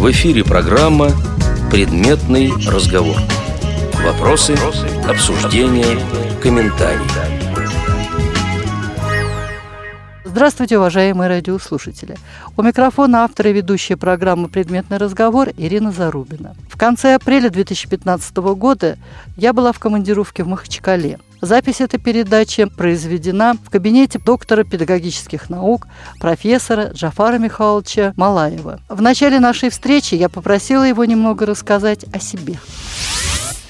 [0.00, 1.10] В эфире программа
[1.70, 3.18] «Предметный разговор».
[4.02, 4.56] Вопросы,
[5.06, 5.98] обсуждения,
[6.42, 7.29] комментарии.
[10.32, 12.16] Здравствуйте, уважаемые радиослушатели.
[12.56, 16.54] У микрофона автор и ведущая программы «Предметный разговор» Ирина Зарубина.
[16.68, 18.96] В конце апреля 2015 года
[19.36, 21.18] я была в командировке в Махачкале.
[21.40, 25.88] Запись этой передачи произведена в кабинете доктора педагогических наук,
[26.20, 28.78] профессора Джафара Михайловича Малаева.
[28.88, 32.54] В начале нашей встречи я попросила его немного рассказать о себе.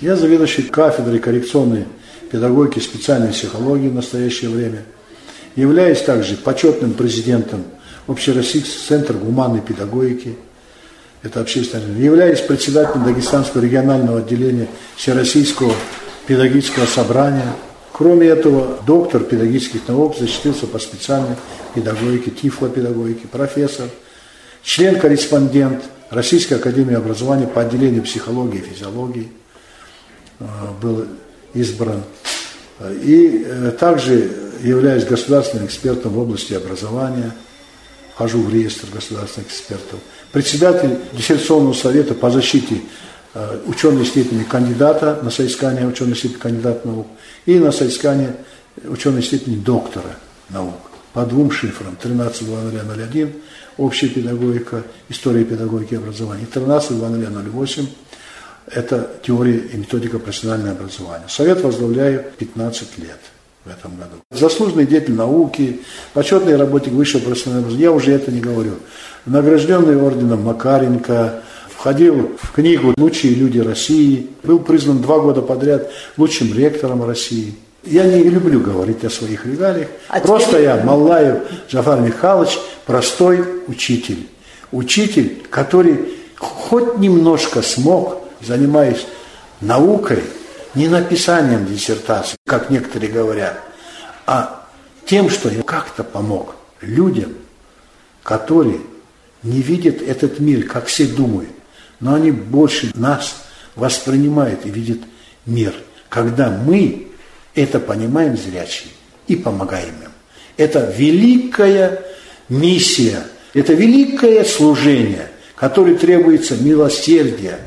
[0.03, 1.87] Я заведующий кафедрой коррекционной
[2.31, 4.83] педагогики специальной психологии в настоящее время–
[5.61, 7.65] Являюсь также почетным президентом
[8.07, 10.37] Общероссийского центра гуманной педагогики.
[11.23, 11.99] Это общественное.
[11.99, 15.75] Являюсь председателем Дагестанского регионального отделения Всероссийского
[16.27, 17.53] педагогического собрания.
[17.93, 21.37] Кроме этого, доктор педагогических наук защитился по специальной
[21.75, 23.91] педагогике, тифлопедагогике, профессор,
[24.63, 29.29] член-корреспондент Российской академии образования по отделению психологии и физиологии
[30.39, 30.45] э,
[30.81, 31.05] был
[31.53, 32.03] избран.
[33.03, 37.33] И э, также являюсь государственным экспертом в области образования,
[38.15, 39.99] вхожу в реестр государственных экспертов,
[40.33, 42.83] председатель диссертационного совета по защите
[43.35, 47.07] э, ученой степени кандидата на соискание ученой степени кандидата наук
[47.47, 48.37] и на соискание
[48.85, 50.17] ученой степени доктора
[50.51, 50.75] наук
[51.13, 51.97] по двум шифрам.
[52.03, 53.41] 13.0001
[53.79, 56.43] общая педагогика, история педагогики и образования.
[56.43, 57.87] и 13.0008
[58.67, 61.25] это теория и методика профессионального образования.
[61.29, 63.19] Совет возглавляю 15 лет
[63.65, 64.17] в этом году.
[64.31, 65.81] Заслуженный деятель науки,
[66.15, 68.73] почетный работник высшего профессионального образования, я уже это не говорю.
[69.27, 76.55] Награжденный орденом Макаренко, входил в книгу «Лучшие люди России», был признан два года подряд лучшим
[76.55, 77.55] ректором России.
[77.85, 79.89] Я не люблю говорить о своих регалиях.
[80.09, 80.65] А Просто теперь...
[80.65, 81.39] я, Маллаев
[81.71, 84.29] Джафар Михайлович, простой учитель.
[84.73, 89.07] Учитель, который хоть немножко смог, занимаясь
[89.63, 90.23] наукой,
[90.75, 93.61] не написанием диссертации, как некоторые говорят,
[94.27, 94.67] а
[95.05, 97.35] тем, что я как-то помог людям,
[98.23, 98.81] которые
[99.43, 101.51] не видят этот мир, как все думают,
[101.99, 103.37] но они больше нас
[103.75, 104.99] воспринимают и видят
[105.47, 105.75] мир,
[106.09, 107.09] когда мы
[107.55, 108.91] это понимаем зрячие
[109.27, 110.11] и помогаем им.
[110.57, 112.03] Это великая
[112.49, 113.23] миссия,
[113.55, 117.59] это великое служение, которое требуется милосердия,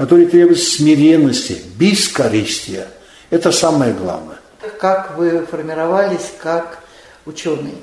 [0.00, 2.88] который требует смиренности, бескорыстия.
[3.28, 4.38] Это самое главное.
[4.78, 6.82] Как вы формировались как
[7.26, 7.74] ученый?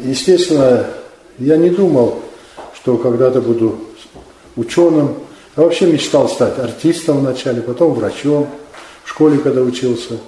[0.00, 0.88] Естественно,
[1.38, 2.20] я не думал,
[2.74, 3.78] что когда-то буду
[4.56, 5.14] ученым.
[5.56, 8.50] Я вообще мечтал стать артистом вначале, потом врачом,
[9.04, 10.18] в школе, когда учился.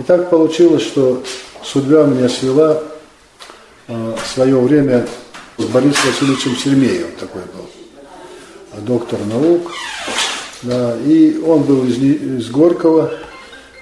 [0.00, 1.22] И так получилось, что
[1.62, 2.82] судьба меня свела
[3.86, 5.06] э, в свое время
[5.56, 7.69] с Борисом Васильевичем Сермеевым, такой был
[8.78, 9.70] доктор наук,
[10.62, 13.12] да, и он был из, из Горького,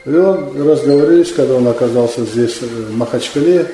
[0.05, 3.69] и он разговорились, когда он оказался здесь, в Махачкале,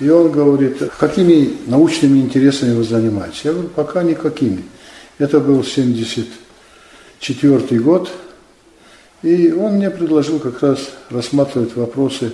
[0.00, 3.42] и он говорит, какими научными интересами вы занимаетесь?
[3.44, 4.64] Я говорю, пока никакими.
[5.18, 8.10] Это был 74 год,
[9.22, 12.32] и он мне предложил как раз рассматривать вопросы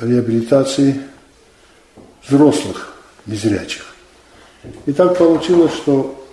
[0.00, 1.00] реабилитации
[2.28, 2.94] взрослых
[3.26, 3.94] незрячих.
[4.86, 6.25] И так получилось, что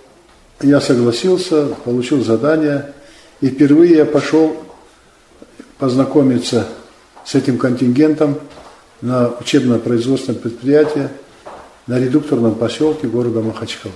[0.64, 2.92] я согласился, получил задание,
[3.40, 4.56] и впервые я пошел
[5.78, 6.66] познакомиться
[7.24, 8.38] с этим контингентом
[9.00, 11.08] на учебно-производственном предприятии
[11.86, 13.92] на редукторном поселке города Махачкалы.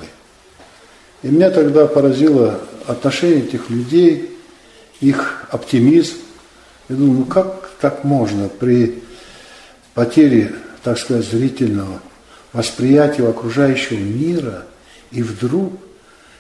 [1.22, 4.36] И меня тогда поразило отношение этих людей,
[5.00, 6.16] их оптимизм.
[6.88, 9.02] Я думаю, ну как так можно при
[9.94, 12.00] потере, так сказать, зрительного
[12.52, 14.64] восприятия окружающего мира
[15.10, 15.72] и вдруг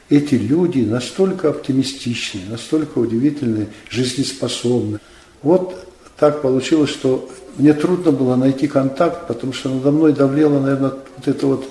[0.08, 5.00] эти люди настолько оптимистичны, настолько удивительны, жизнеспособны.
[5.42, 5.86] Вот
[6.18, 11.28] так получилось, что мне трудно было найти контакт, потому что надо мной давлело, наверное, вот
[11.28, 11.68] это вот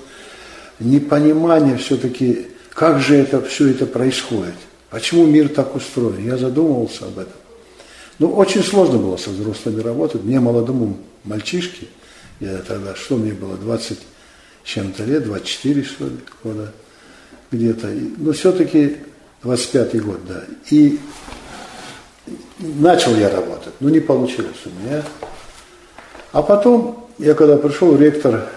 [0.80, 4.56] непонимание все-таки, как же это все это происходит,
[4.89, 6.24] почему мир так устроен.
[6.24, 7.34] Я задумывался об этом.
[8.19, 10.24] Ну, очень сложно было со взрослыми работать.
[10.24, 11.88] Мне, молодому мальчишке,
[12.39, 14.00] я тогда, что мне было, 20
[14.63, 16.74] чем-то лет, 24, что ли, года,
[17.52, 18.98] где-то, но все-таки
[19.44, 20.44] 25-й год, да.
[20.70, 21.00] И
[22.58, 25.04] начал я работать, но не получилось у меня.
[26.32, 28.50] А потом, я когда пришел, ректор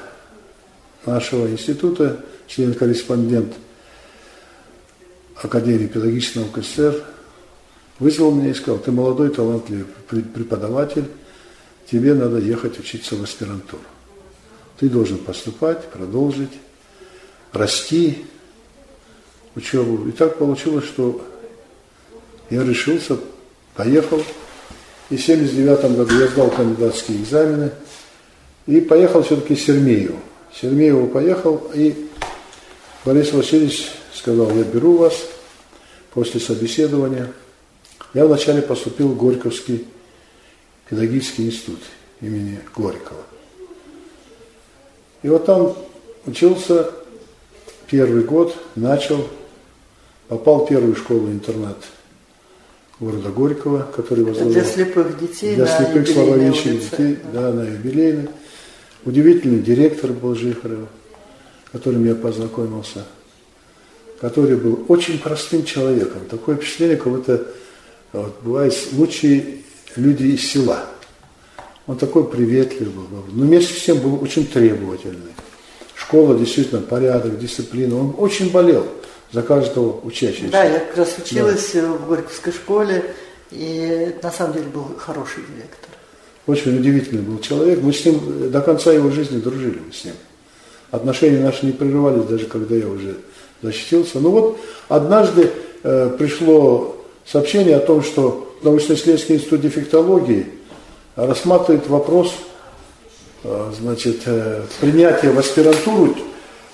[1.06, 3.54] нашего института, член-корреспондент
[5.36, 7.02] Академии педагогического СССР,
[7.98, 11.04] вызвал меня и сказал, ты молодой, талантливый преподаватель,
[11.90, 13.82] тебе надо ехать учиться в аспирантуру.
[14.78, 16.52] Ты должен поступать, продолжить,
[17.52, 18.24] расти,
[19.56, 20.08] учебу.
[20.08, 21.20] И так получилось, что
[22.50, 23.18] я решился,
[23.74, 24.22] поехал.
[25.10, 27.72] И в 79 году я сдал кандидатские экзамены.
[28.66, 30.18] И поехал все-таки Сермееву.
[30.54, 32.08] Сермееву поехал, и
[33.04, 35.14] Борис Васильевич сказал, я беру вас
[36.12, 37.32] после собеседования.
[38.14, 39.86] Я вначале поступил в Горьковский
[40.88, 41.80] педагогический институт
[42.20, 43.22] имени Горького.
[45.22, 45.76] И вот там
[46.26, 46.90] учился
[47.88, 49.26] первый год, начал,
[50.30, 51.76] попал в первую школу-интернат
[53.00, 54.52] города Горького, который возглавлял.
[54.52, 57.50] Для слепых детей, Для слепых слабовидящих детей, да.
[57.52, 58.28] на юбилейной.
[59.04, 60.86] Удивительный директор был Жихарев,
[61.72, 63.04] которым я познакомился,
[64.20, 66.20] который был очень простым человеком.
[66.30, 67.46] Такое впечатление, как будто
[68.12, 69.62] вот, бывают лучшие
[69.96, 70.84] люди из села.
[71.88, 75.32] Он такой приветливый был, но вместе с тем был очень требовательный.
[75.96, 77.96] Школа действительно, порядок, дисциплина.
[77.96, 78.86] Он очень болел
[79.32, 80.52] за каждого учащегося.
[80.52, 81.92] Да, я как раз училась да.
[81.92, 83.14] в Горьковской школе,
[83.50, 85.90] и на самом деле был хороший директор.
[86.46, 87.80] Очень удивительный был человек.
[87.82, 90.14] Мы с ним до конца его жизни дружили мы с ним.
[90.90, 93.16] Отношения наши не прерывались, даже когда я уже
[93.62, 94.18] защитился.
[94.18, 95.50] Но вот однажды
[95.82, 100.46] э, пришло сообщение о том, что научно-исследовательский институт дефектологии
[101.14, 102.34] рассматривает вопрос
[103.44, 106.29] э, значит, э, принятия в аспирантуру э,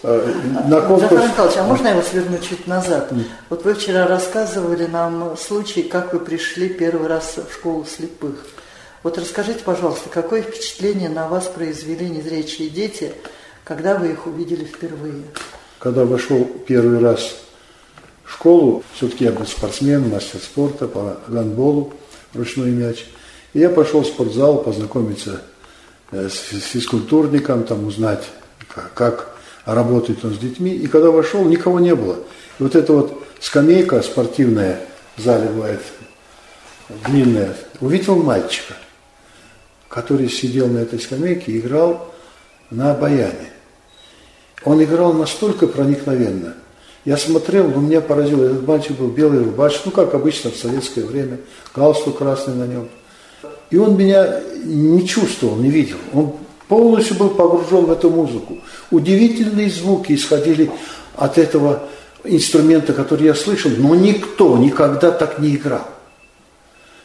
[0.06, 1.10] на конкурс...
[1.10, 3.12] Захар Михайлович, а можно я вас верну чуть назад?
[3.50, 8.46] Вот вы вчера рассказывали нам случай, как вы пришли первый раз в школу слепых.
[9.02, 13.12] Вот расскажите, пожалуйста, какое впечатление на вас произвели незрячие дети,
[13.64, 15.24] когда вы их увидели впервые?
[15.80, 17.36] Когда вошел первый раз
[18.24, 21.92] в школу, все-таки я был спортсмен, мастер спорта по гандболу,
[22.32, 23.06] ручной мяч.
[23.54, 25.42] И я пошел в спортзал познакомиться
[26.12, 28.24] э, с физкультурником, там узнать,
[28.94, 29.35] как
[29.74, 30.72] работает он с детьми.
[30.72, 32.16] И когда вошел, никого не было.
[32.58, 34.80] И вот эта вот скамейка спортивная
[35.16, 35.80] в зале бывает,
[37.04, 38.74] длинная, увидел мальчика–
[39.96, 42.12] который сидел на этой скамейке и играл
[42.70, 43.50] на баяне.
[44.62, 46.54] Он играл настолько проникновенно.
[47.06, 48.44] Я смотрел, но меня поразило.
[48.44, 51.38] Этот мальчик был белый рубашка, ну, как обычно в советское время,
[51.74, 52.90] галстук красный на нем.
[53.70, 55.96] И он меня не чувствовал, не видел.
[56.12, 56.36] Он
[56.68, 58.58] полностью был погружен в эту музыку.
[58.90, 60.70] Удивительные звуки исходили
[61.14, 61.84] от этого
[62.24, 65.86] инструмента, который я слышал, но никто никогда так не играл.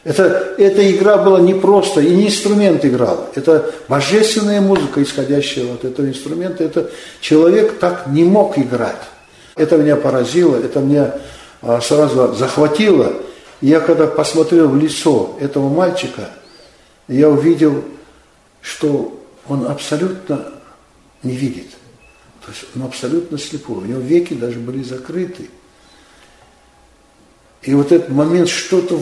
[0.04, 3.28] Это, эта игра была не просто, и не инструмент играл.
[3.36, 6.64] Это божественная музыка, исходящая от этого инструмента.
[6.64, 9.00] Это человек так не мог играть.
[9.54, 11.14] Это меня поразило, это меня
[11.60, 13.12] а, сразу захватило.
[13.60, 16.30] Я когда посмотрел в лицо этого мальчика,
[17.06, 17.84] я увидел,
[18.60, 20.52] что он абсолютно
[21.22, 21.68] не видит.
[22.44, 23.78] То есть он абсолютно слепой.
[23.78, 25.48] У него веки даже были закрыты.
[27.62, 29.00] И вот этот момент что-то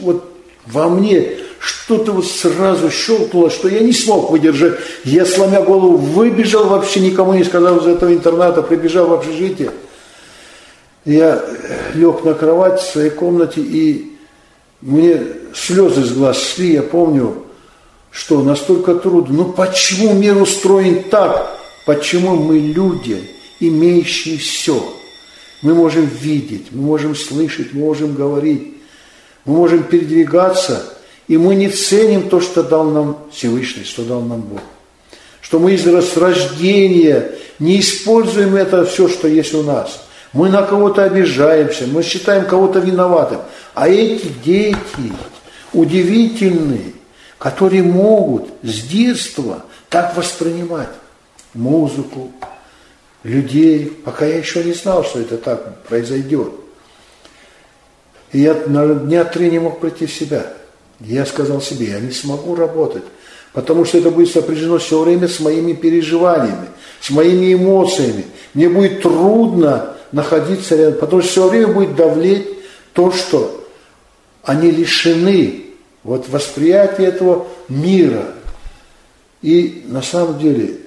[0.00, 0.32] вот
[0.66, 4.78] во мне что-то вот сразу щелкнуло, что я не смог выдержать.
[5.04, 9.70] Я, сломя голову, выбежал вообще, никому не сказал из этого интерната, прибежал в общежитие.
[11.04, 11.44] Я
[11.94, 14.16] лег на кровать в своей комнате, и
[14.80, 15.20] мне
[15.54, 17.44] слезы с глаз шли, я помню,
[18.10, 19.38] что настолько трудно.
[19.38, 21.58] Ну почему мир устроен так?
[21.86, 23.30] Почему мы люди,
[23.60, 24.82] имеющие все?
[25.62, 28.74] Мы можем видеть, мы можем слышать, мы можем говорить.
[29.44, 30.84] Мы можем передвигаться,
[31.26, 34.60] и мы не ценим то, что дал нам Всевышний, что дал нам Бог.
[35.40, 40.04] Что мы из рождения не используем это все, что есть у нас.
[40.32, 43.40] Мы на кого-то обижаемся, мы считаем кого-то виноватым.
[43.74, 44.76] А эти дети
[45.72, 46.92] удивительные,
[47.40, 50.90] которые могут с детства так воспринимать
[51.54, 52.30] музыку,
[53.22, 56.52] людей, пока я еще не знал, что это так произойдет.
[58.32, 60.52] И я на дня три не мог прийти в себя.
[61.00, 63.04] Я сказал себе, я не смогу работать,
[63.54, 66.68] потому что это будет сопряжено все время с моими переживаниями,
[67.00, 68.26] с моими эмоциями.
[68.52, 72.48] Мне будет трудно находиться рядом, потому что все время будет давлеть
[72.92, 73.66] то, что
[74.44, 75.69] они лишены
[76.02, 78.34] вот восприятия этого мира.
[79.42, 80.80] И на самом деле,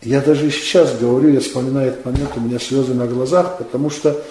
[0.00, 4.22] я даже сейчас говорю, я вспоминаю этот момент, у меня слезы на глазах, потому что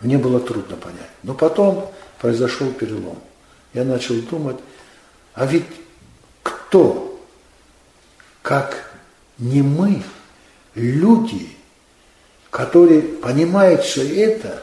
[0.00, 1.10] мне было трудно понять.
[1.22, 1.90] Но потом
[2.20, 3.18] произошел перелом.
[3.72, 4.58] Я начал думать,
[5.34, 5.64] а ведь
[6.42, 7.20] кто,
[8.42, 8.92] как
[9.38, 10.02] не мы,
[10.74, 11.48] люди,
[12.50, 14.62] которые понимают все это,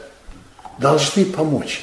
[0.77, 1.81] должны помочь.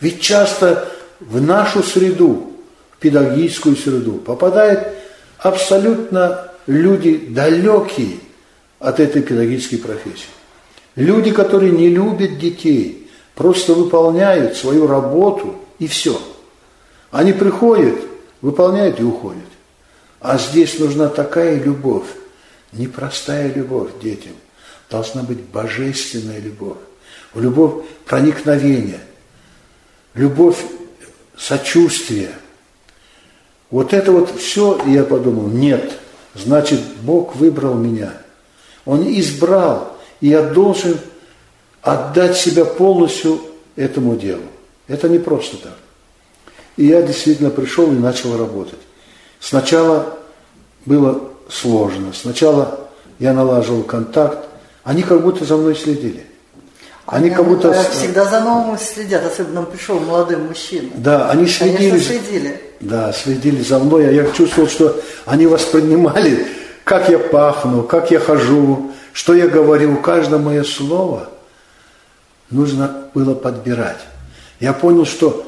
[0.00, 0.90] Ведь часто
[1.20, 2.52] в нашу среду,
[2.92, 4.88] в педагогическую среду, попадают
[5.38, 8.18] абсолютно люди далекие
[8.78, 10.28] от этой педагогической профессии.
[10.96, 16.20] Люди, которые не любят детей, просто выполняют свою работу и все.
[17.10, 17.96] Они приходят,
[18.40, 19.42] выполняют и уходят.
[20.20, 22.06] А здесь нужна такая любовь,
[22.72, 24.32] непростая любовь детям.
[24.90, 26.78] Должна быть божественная любовь.
[27.34, 29.00] Любовь проникновения,
[30.14, 30.62] любовь
[31.36, 32.30] сочувствия.
[33.70, 35.98] Вот это вот все, я подумал, нет,
[36.34, 38.12] значит, Бог выбрал меня.
[38.84, 40.98] Он избрал, и я должен
[41.82, 43.40] отдать себя полностью
[43.76, 44.42] этому делу.
[44.86, 45.76] Это не просто так.
[46.76, 48.78] И я действительно пришел и начал работать.
[49.40, 50.18] Сначала
[50.86, 52.12] было сложно.
[52.12, 52.88] Сначала
[53.18, 54.48] я налаживал контакт.
[54.82, 56.26] Они как будто за мной следили.
[57.06, 57.72] Они, как будто...
[57.90, 60.88] Всегда за новым следят, особенно пришел молодой мужчина.
[60.94, 61.90] Да, они следили.
[61.90, 62.60] Конечно, следили.
[62.80, 64.08] Да, следили за мной.
[64.08, 66.46] А я чувствовал, что они воспринимали,
[66.82, 69.96] как я пахну, как я хожу, что я говорю.
[69.98, 71.28] Каждое мое слово
[72.50, 74.00] нужно было подбирать.
[74.58, 75.46] Я понял, что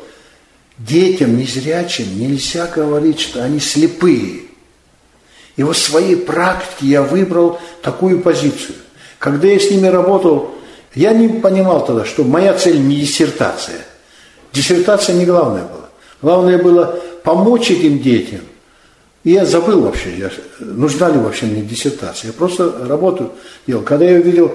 [0.77, 4.43] детям незрячим нельзя говорить, что они слепые.
[5.57, 8.77] И вот в своей практике я выбрал такую позицию.
[9.19, 10.55] Когда я с ними работал,
[10.97, 13.85] я не понимал тогда, что моя цель не диссертация.
[14.53, 15.89] Диссертация не главное была.
[16.23, 18.41] Главное было помочь этим детям.
[19.23, 22.29] И я забыл вообще, я, нужна ли вообще мне диссертация.
[22.29, 23.33] Я просто работу
[23.67, 23.83] делал.
[23.83, 24.53] Когда я увидел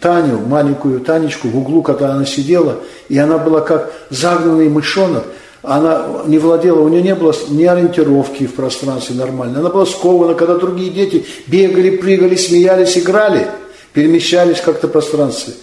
[0.00, 2.76] Таню, маленькую Танечку в углу, когда она сидела,
[3.08, 5.24] и она была как загнанный мышонок,
[5.62, 9.58] она не владела, у нее не было ни ориентировки в пространстве нормально.
[9.58, 13.48] Она была скована, когда другие дети бегали, прыгали, смеялись, играли,
[13.92, 15.54] перемещались как-то в пространстве.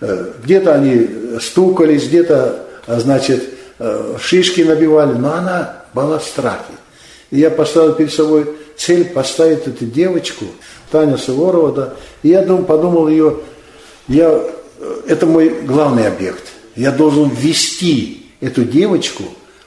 [0.00, 1.08] Э, где-то они
[1.40, 3.44] стукались, где-то, э, значит,
[3.78, 6.72] э, шишки набивали, но она была в страхе.
[7.30, 10.44] И я поставил перед собой цель поставить эту девочку,
[10.90, 13.38] Таня Суворова, да, и я думал, подумал ее,
[14.06, 14.40] я,
[15.08, 16.44] это мой главный объект.
[16.76, 19.24] Я должен ввести эту девочку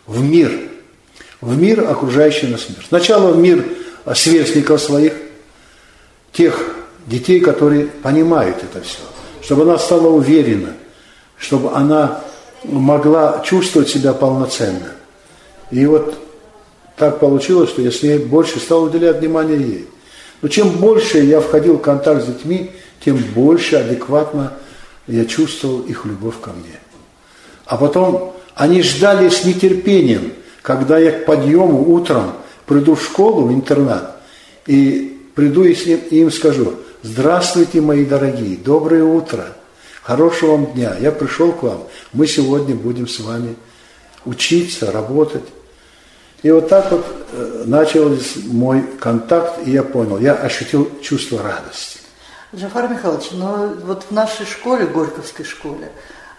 [0.08, 0.52] в мир,
[1.42, 2.86] в мир, окружающий нас мир.
[2.88, 3.66] Сначала в мир
[4.14, 5.14] сверстников своих,
[6.32, 6.79] тех
[7.10, 9.00] детей, которые понимают это все,
[9.42, 10.74] чтобы она стала уверена,
[11.38, 12.22] чтобы она
[12.64, 14.92] могла чувствовать себя полноценно.
[15.72, 16.16] И вот
[16.96, 19.88] так получилось, что я с ней больше стал уделять внимание ей.
[20.42, 22.72] Но чем больше я входил в контакт с детьми,
[23.04, 24.54] тем больше адекватно
[25.08, 26.80] я чувствовал их любовь ко мне.
[27.66, 32.34] А потом они ждали с нетерпением, когда я к подъему утром
[32.66, 34.18] приду в школу, в интернат,
[34.68, 39.46] и приду и, и им скажу, здравствуйте, мои дорогие, доброе утро,
[40.02, 43.56] хорошего вам дня, я пришел к вам, мы сегодня будем с вами
[44.26, 45.44] учиться, работать.
[46.42, 52.00] И вот так вот э, начался мой контакт, и я понял, я ощутил чувство радости.
[52.56, 55.92] Джафар Михайлович, ну вот в нашей школе, Горьковской школе,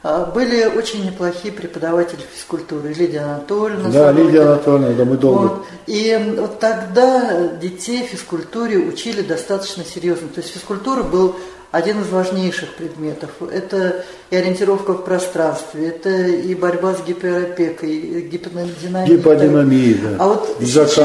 [0.02, 2.92] были очень неплохие преподаватели физкультуры.
[2.94, 3.90] Лидия Анатольевна.
[3.90, 5.40] Да, Лидия Анатольевна, да, мы долго.
[5.40, 5.66] Вот.
[5.86, 10.28] И вот тогда детей физкультуре учили достаточно серьезно.
[10.28, 11.36] То есть физкультура был
[11.70, 13.30] один из важнейших предметов.
[13.52, 19.16] Это и ориентировка в пространстве, это и борьба с гиперопекой, гиподинамией.
[19.16, 20.16] Гиподинамией, да.
[20.18, 20.96] А вот, сейчас,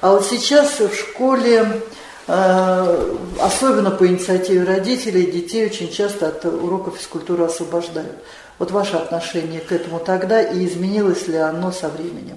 [0.00, 1.82] а вот сейчас в школе
[2.30, 8.16] особенно по инициативе родителей, детей очень часто от уроков физкультуры освобождают.
[8.58, 12.36] Вот ваше отношение к этому тогда и изменилось ли оно со временем?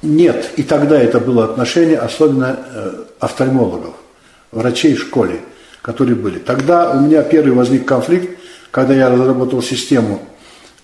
[0.00, 3.94] Нет, и тогда это было отношение, особенно э, офтальмологов,
[4.52, 5.40] врачей в школе,
[5.82, 6.38] которые были.
[6.38, 8.38] Тогда у меня первый возник конфликт,
[8.70, 10.20] когда я разработал систему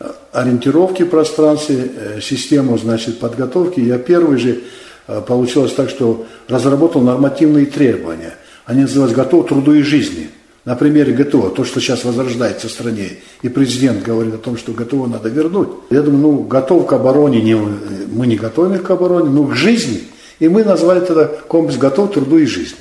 [0.00, 3.78] э, ориентировки в пространстве, систему, значит, подготовки.
[3.78, 4.60] Я первый же Э,
[5.06, 8.34] получилось так, что разработал нормативные требования.
[8.64, 10.30] Они называются «Готов труду и жизни».
[10.64, 14.72] На примере ГТО, то, что сейчас возрождается в стране, и президент говорит о том, что
[14.72, 15.68] ГТО надо вернуть.
[15.90, 20.04] Я думаю, ну, готов к обороне, не, мы не готовы к обороне, но к жизни.
[20.38, 22.78] И мы назвали тогда комплекс «Готов труду и жизни».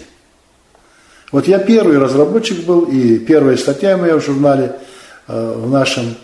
[1.34, 4.76] Вот я первый разработчик был, и первая статья моя в журнале
[5.28, 6.16] э, в нашем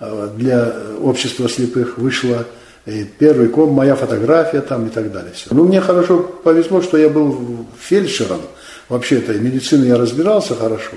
[0.00, 2.44] э, для общества слепых вышла–
[2.86, 5.32] и первый ком, моя фотография там и так далее.
[5.34, 5.46] Все.
[5.50, 8.40] Ну, мне хорошо повезло, что я был фельдшером.
[8.88, 10.92] Вообще-то, медицины я разбирался хорошо.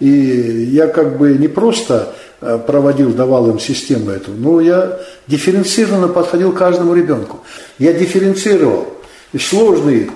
[0.00, 4.98] И я как бы не просто э, проводил, давал им систему эту, но я
[5.28, 7.40] дифференцированно подходил к каждому ребенку.
[7.78, 8.88] Я дифференцировал
[9.32, 10.10] и сложные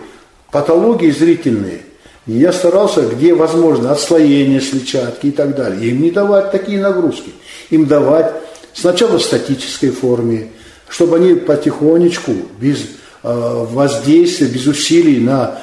[0.51, 1.83] патологии зрительные.
[2.27, 5.91] Я старался, где возможно, отслоение слетчатки и так далее.
[5.91, 7.31] Им не давать такие нагрузки.
[7.71, 8.33] Им давать
[8.75, 10.49] сначала в статической форме,
[10.89, 12.79] чтобы они потихонечку, без
[13.23, 15.59] э, воздействия, без усилий на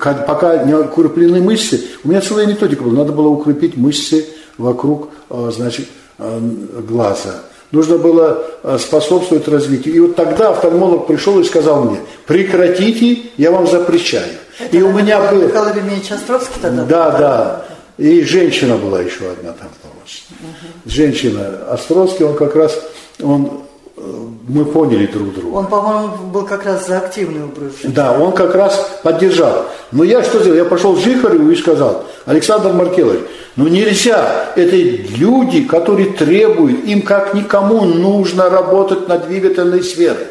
[0.00, 1.84] пока не укреплены мышцы.
[2.02, 4.26] У меня целая методика была, надо было укрепить мышцы
[4.58, 5.86] вокруг, э, значит,
[6.18, 6.40] э,
[6.88, 7.42] глаза.
[7.70, 8.44] Нужно было
[8.78, 9.94] способствовать развитию.
[9.94, 14.30] И вот тогда офтальмолог пришел и сказал мне, прекратите, я вам запрещаю.
[14.60, 15.42] Это, и у меня был...
[15.42, 16.84] Михаил Ильич Островский тогда?
[16.84, 17.64] Да, был, да.
[17.98, 20.00] И женщина была еще одна там, по-моему.
[20.04, 20.90] Угу.
[20.90, 22.80] Женщина Островский, он как раз,
[23.20, 23.64] он
[23.96, 25.56] мы поняли друг друга.
[25.56, 27.94] Он, по-моему, был как раз за активный образ жизни.
[27.94, 29.66] Да, он как раз поддержал.
[29.92, 30.58] Но я что сделал?
[30.58, 33.20] Я пошел к Жихареву и сказал, Александр Маркелович,
[33.56, 40.26] ну нельзя, это люди, которые требуют, им как никому нужно работать на двигательной сфере.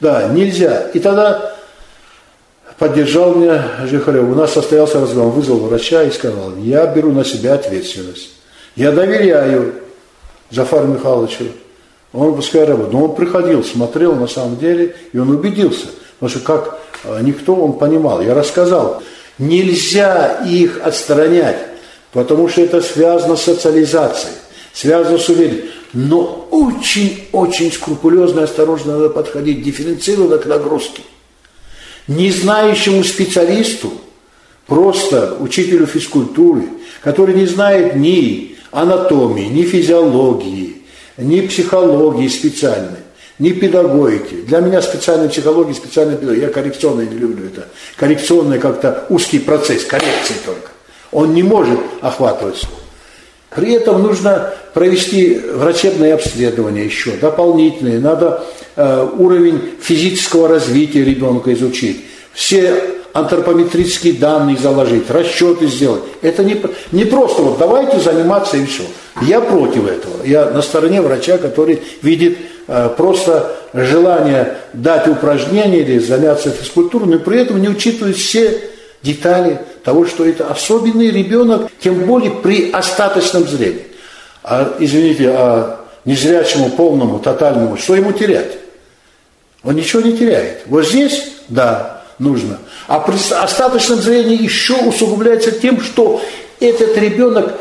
[0.00, 0.88] Да, нельзя.
[0.94, 1.54] И тогда
[2.78, 4.24] поддержал меня Жихарев.
[4.24, 8.30] У нас состоялся разговор, он вызвал врача и сказал, я беру на себя ответственность.
[8.74, 9.74] Я доверяю
[10.50, 11.44] Зафару Михайловичу
[12.14, 12.92] он пускай работает.
[12.92, 15.86] Но он приходил, смотрел на самом деле, и он убедился.
[16.18, 18.22] Потому что как а, никто, он понимал.
[18.22, 19.02] Я рассказал,
[19.38, 21.58] нельзя их отстранять,
[22.12, 24.34] потому что это связано с социализацией,
[24.72, 25.70] связано с уверенностью.
[25.92, 31.02] Но очень-очень скрупулезно и осторожно надо подходить, дифференцированно к нагрузке.
[32.06, 33.92] Не знающему специалисту,
[34.66, 36.68] просто учителю физкультуры,
[37.02, 40.73] который не знает ни анатомии, ни физиологии,
[41.16, 42.98] ни психологии специальной,
[43.38, 44.42] ни педагогики.
[44.46, 46.46] Для меня специальная психология, специальная педагогика.
[46.46, 47.68] Я коррекционная не люблю это.
[47.96, 50.70] Коррекционный как-то узкий процесс, коррекции только.
[51.12, 52.62] Он не может охватывать.
[53.50, 58.00] При этом нужно провести врачебное обследование еще, дополнительные.
[58.00, 58.44] Надо
[58.74, 62.04] э, уровень физического развития ребенка изучить.
[62.32, 62.82] Все
[63.14, 66.02] антропометрические данные заложить, расчеты сделать.
[66.20, 68.82] Это не, не просто вот давайте заниматься и все.
[69.22, 70.24] Я против этого.
[70.24, 77.18] Я на стороне врача, который видит э, просто желание дать упражнение или заняться физкультурой, но
[77.20, 78.60] при этом не учитывает все
[79.00, 83.86] детали того, что это особенный ребенок, тем более при остаточном зрении.
[84.42, 88.58] А, извините, а незрячему, полному, тотальному, что ему терять?
[89.62, 90.62] Он ничего не теряет.
[90.66, 92.58] Вот здесь, да, нужно.
[92.86, 96.20] А при остаточном зрении еще усугубляется тем, что
[96.60, 97.54] этот ребенок,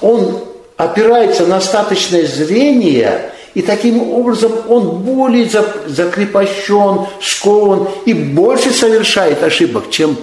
[0.00, 0.40] он
[0.76, 5.48] опирается на остаточное зрение, и таким образом он более
[5.86, 10.16] закрепощен, скован и больше совершает ошибок, чем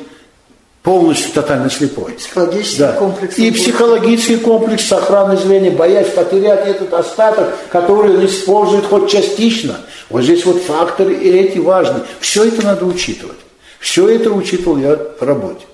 [0.84, 2.14] полностью тотально слепой.
[2.14, 2.94] Психологический да.
[2.94, 3.38] комплекс.
[3.38, 9.78] И психологический комплекс сохраны зрения, боясь потерять этот остаток, который он использует хоть частично.
[10.10, 12.02] Вот здесь вот факторы эти важны.
[12.20, 13.38] Все это надо учитывать.
[13.80, 15.66] Все это учитывал я в работе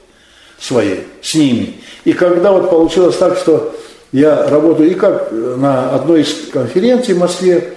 [0.60, 1.76] своей, с ними.
[2.06, 3.76] И когда вот получилось так, что
[4.12, 7.74] я работаю, и как на одной из конференций в Москве,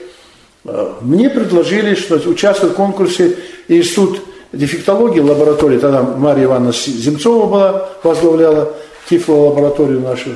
[0.65, 3.37] э, мне предложили, что участвовать в конкурсе
[3.69, 4.21] Институт
[4.53, 8.73] дефектологии лаборатории, тогда Мария Ивановна Земцова была, возглавляла
[9.09, 10.31] тифлолабораторию нашу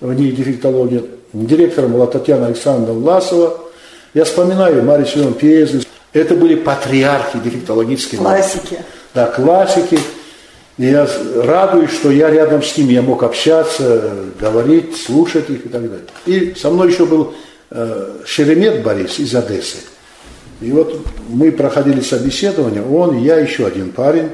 [0.00, 1.04] в ней дефектологии.
[1.32, 3.58] Директором была Татьяна Александровна Власова.
[4.14, 5.80] Я вспоминаю Марию Семеновну Пьезу.
[6.12, 8.78] Это были патриархи дефектологической Классики
[9.16, 9.98] да, классики.
[10.76, 15.68] И я радуюсь, что я рядом с ними, я мог общаться, говорить, слушать их и
[15.70, 16.06] так далее.
[16.26, 17.34] И со мной еще был
[17.70, 19.78] э, Шеремет Борис из Одессы.
[20.60, 24.28] И вот мы проходили собеседование, он, я, еще один парень.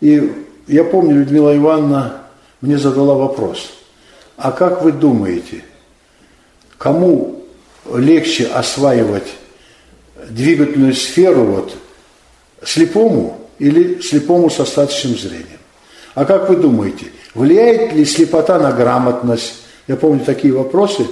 [0.00, 0.32] И
[0.68, 2.22] я помню, Людмила Ивановна
[2.60, 3.70] мне задала вопрос.
[4.36, 5.64] А как вы думаете,
[6.76, 7.44] кому
[7.92, 9.26] легче осваивать
[10.30, 11.74] двигательную сферу вот
[12.62, 15.58] слепому или слепому с остаточным зрением.
[16.14, 19.54] А как вы думаете, влияет ли слепота на грамотность?
[19.86, 21.06] Я помню такие вопросы,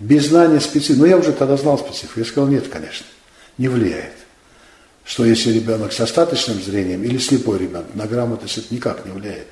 [0.00, 0.98] без знания специфики.
[0.98, 2.20] Но я уже тогда знал специфику.
[2.20, 3.06] Я сказал, нет, конечно,
[3.56, 4.12] не влияет.
[5.04, 9.46] Что если ребенок с остаточным зрением или слепой ребенок, на грамотность это никак не влияет.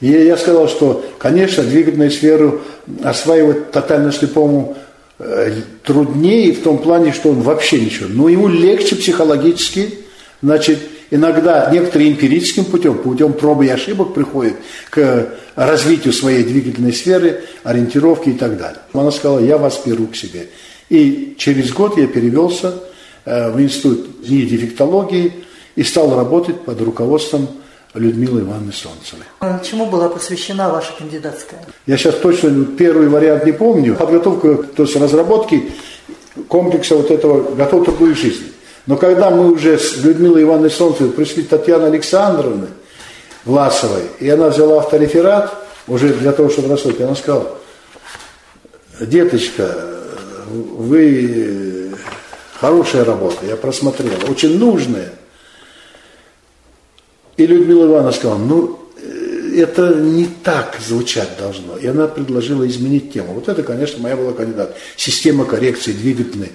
[0.00, 2.60] И я сказал, что, конечно, двигательную сферу
[3.02, 4.76] осваивать тотально слепому
[5.18, 8.08] э, труднее в том плане, что он вообще ничего.
[8.08, 9.98] Но ему легче психологически,
[10.42, 10.78] значит,
[11.14, 14.54] иногда некоторые эмпирическим путем, путем пробы и ошибок приходят
[14.90, 18.80] к развитию своей двигательной сферы, ориентировки и так далее.
[18.92, 20.48] Она сказала, я вас беру к себе.
[20.88, 22.74] И через год я перевелся
[23.24, 25.32] э, в институт дефектологии
[25.76, 27.48] и стал работать под руководством
[27.94, 29.22] Людмилы Ивановны Солнцевой.
[29.38, 31.64] А чему была посвящена ваша кандидатская?
[31.86, 33.94] Я сейчас точно первый вариант не помню.
[33.94, 35.70] Подготовка, то есть разработки
[36.48, 38.53] комплекса вот этого «Готов другой жизни».
[38.86, 42.68] Но когда мы уже с Людмилой Ивановной Солнцевой пришли к Татьяне Александровне
[43.44, 45.54] Власовой, и она взяла автореферат,
[45.86, 47.58] уже для того, чтобы рассказать, она сказала,
[49.00, 49.74] деточка,
[50.48, 51.92] вы
[52.60, 55.12] хорошая работа, я просмотрела, очень нужная.
[57.36, 58.80] И Людмила Ивановна сказала, ну,
[59.56, 61.76] это не так звучать должно.
[61.76, 63.34] И она предложила изменить тему.
[63.34, 64.76] Вот это, конечно, моя была кандидат.
[64.96, 66.50] Система коррекции двигательной э,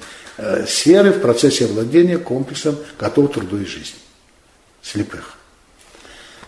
[0.67, 3.99] сферы в процессе овладения комплексом готов труду и жизни
[4.81, 5.35] слепых.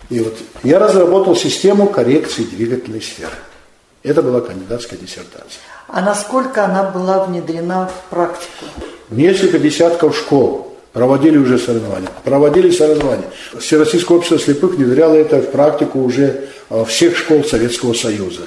[0.10, 3.36] И вот я разработал систему коррекции двигательной сферы.
[4.04, 5.62] Это была кандидатская диссертация.
[5.88, 8.66] А насколько она была внедрена в практику?
[9.10, 12.10] Несколько десятков школ проводили уже соревнования.
[12.24, 13.28] Проводили соревнования.
[13.58, 18.44] Всероссийское общество слепых внедряло это в практику уже э, всех школ Советского Союза.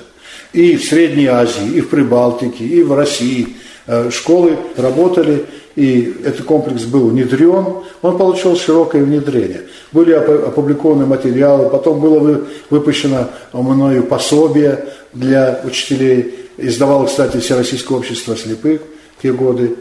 [0.53, 3.57] И в Средней Азии, и в Прибалтике, и в России.
[3.87, 5.45] Э, школы работали,
[5.77, 7.67] и этот комплекс был внедрен,
[8.01, 9.63] он получил широкое внедрение.
[9.93, 16.49] Были опубликованы материалы, потом было выпущено мною пособие для учителей.
[16.57, 18.81] Издавало, кстати, Всероссийское общество слепых
[19.19, 19.77] в те годы.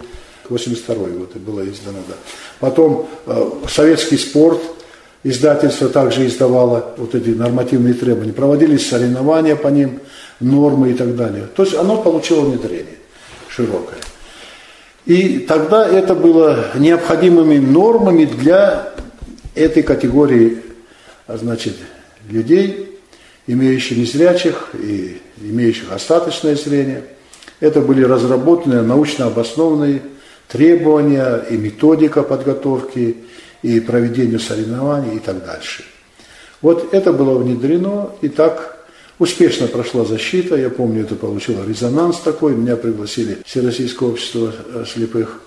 [0.49, 2.15] 82 год было издано, да.
[2.59, 4.59] Потом э, советский спорт,
[5.23, 8.33] издательство также издавало вот эти нормативные требования.
[8.33, 10.01] Проводились соревнования по ним,
[10.41, 11.47] нормы и так далее.
[11.55, 12.97] То есть оно получило внедрение
[13.55, 13.99] широкое.
[15.05, 18.93] И тогда это было необходимыми нормами для
[19.53, 20.61] этой категории
[21.27, 21.75] значит,
[22.29, 22.99] людей,
[23.47, 27.03] имеющих незрячих и имеющих остаточное зрение.
[27.59, 30.01] Это были разработанные научно обоснованные
[30.47, 33.17] требования и методика подготовки,
[33.61, 35.85] и проведению соревнований и так дальше.
[36.61, 38.72] Вот это было внедрено, и так
[39.23, 40.55] успешно прошла защита.
[40.55, 42.53] Я помню, это получило резонанс такой.
[42.55, 45.39] Меня пригласили в Всероссийское общество э, слепых.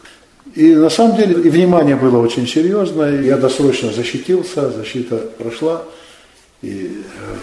[0.55, 3.23] И на самом деле внимание было очень серьезное.
[3.23, 5.85] Я досрочно защитился, защита прошла.
[6.63, 7.37] И э,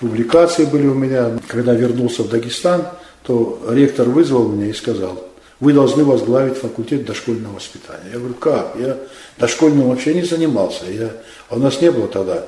[0.00, 1.32] публикации были у меня.
[1.48, 2.86] Когда вернулся в Дагестан,
[3.24, 8.10] то ректор вызвал меня и сказал, вы должны возглавить факультет дошкольного воспитания.
[8.12, 8.76] Я говорю, как?
[8.78, 8.98] Я
[9.38, 10.84] дошкольным вообще не занимался.
[10.88, 11.10] Я,
[11.48, 12.44] а у нас не было тогда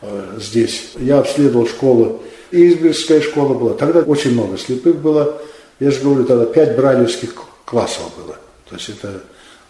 [0.00, 0.92] э, здесь.
[0.98, 2.18] Я обследовал школы.
[2.52, 3.74] Избирская школа была.
[3.74, 5.38] Тогда очень много слепых было.
[5.80, 7.34] Я же говорю, тогда пять брайлевских
[7.64, 8.36] классов было.
[8.68, 9.22] То есть это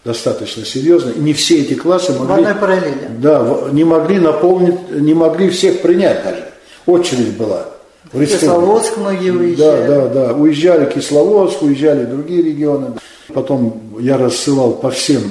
[0.03, 1.11] достаточно серьезно.
[1.11, 2.43] И не все эти классы могли...
[2.43, 3.21] В.
[3.21, 6.45] Да, не могли наполнить, не могли всех принять даже.
[6.85, 7.67] Очередь была.
[8.11, 9.87] В Кисловодск многие уезжали.
[9.87, 10.33] Да, да, да.
[10.33, 12.93] Уезжали Кисловодск, уезжали другие регионы.
[13.33, 15.21] Потом я рассылал по всем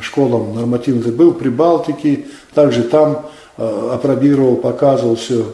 [0.00, 1.14] школам нормативных.
[1.14, 3.26] Был при Балтике, также там
[3.58, 5.44] э, опробировал, показывал все.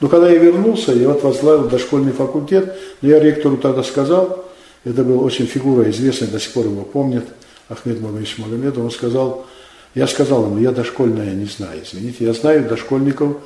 [0.00, 4.44] Но когда я вернулся, я вот возглавил дошкольный факультет, я ректору тогда сказал,
[4.84, 7.24] это был очень фигура известная, до сих пор его помнят,
[7.68, 9.46] Ахмед Мамович Магомедов, он сказал,
[9.94, 13.38] я сказал ему, я дошкольная не знаю, извините, я знаю дошкольников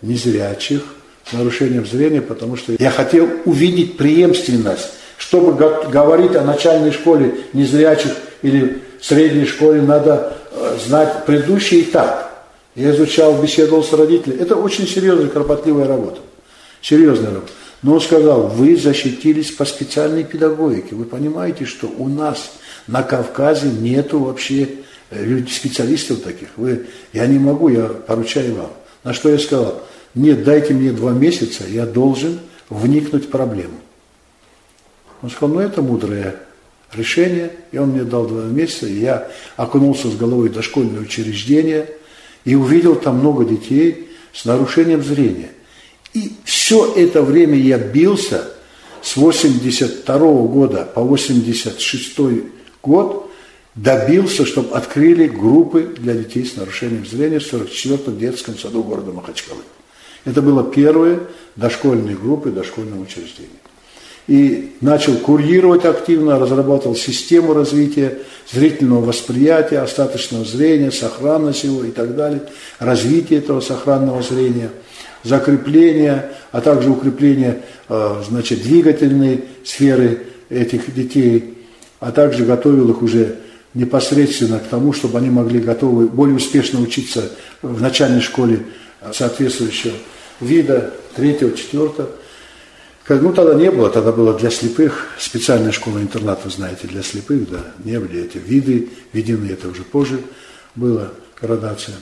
[0.00, 0.82] незрячих,
[1.28, 4.90] с нарушением зрения, потому что я хотел увидеть преемственность.
[5.18, 12.27] Чтобы говорить о начальной школе незрячих или средней школе, надо э, знать предыдущий этап.
[12.78, 14.38] Я изучал, беседовал с родителями.
[14.38, 16.20] Это очень серьезная, кропотливая работа.
[16.80, 17.52] Серьезная работа.
[17.82, 20.94] Но он сказал, вы защитились по специальной педагогике.
[20.94, 22.52] Вы понимаете, что у нас
[22.86, 24.68] на Кавказе нету вообще
[25.10, 26.50] э, специалистов таких.
[26.56, 28.70] Вы, я не могу, я поручаю вам.
[29.02, 29.82] На что я сказал,
[30.14, 32.38] нет, дайте мне два месяца, я должен
[32.70, 33.80] вникнуть в проблему.
[35.22, 36.36] Он сказал, ну это мудрое
[36.92, 41.88] решение, и он мне дал два месяца, и я окунулся с головой в дошкольное учреждение
[42.44, 45.50] и увидел там много детей с нарушением зрения.
[46.14, 48.48] И все это время я бился
[49.02, 52.18] с 82 года по 86
[52.82, 53.30] год,
[53.74, 59.62] добился, чтобы открыли группы для детей с нарушением зрения в 44-м детском саду города Махачкалы.
[60.24, 61.20] Это было первые
[61.56, 63.48] дошкольные группы дошкольного учреждения.
[64.28, 68.18] И начал курировать активно, разрабатывал систему развития
[68.52, 72.42] зрительного восприятия, остаточного зрения, сохранность его и так далее,
[72.78, 74.70] развитие этого сохранного зрения,
[75.24, 81.54] закрепление, а также укрепление э, значит, двигательной сферы этих детей,
[81.98, 83.36] а также готовил их уже
[83.72, 87.30] непосредственно к тому, чтобы они могли готовы более успешно учиться
[87.62, 88.60] в начальной школе
[89.12, 89.94] соответствующего
[90.40, 92.10] вида, третьего, четвертого.
[93.08, 97.64] Ну, тогда не было, тогда было для слепых, специальная школа-интернат, вы знаете, для слепых, да,
[97.82, 100.20] не были эти виды введены, это уже позже
[100.74, 101.94] было, градация.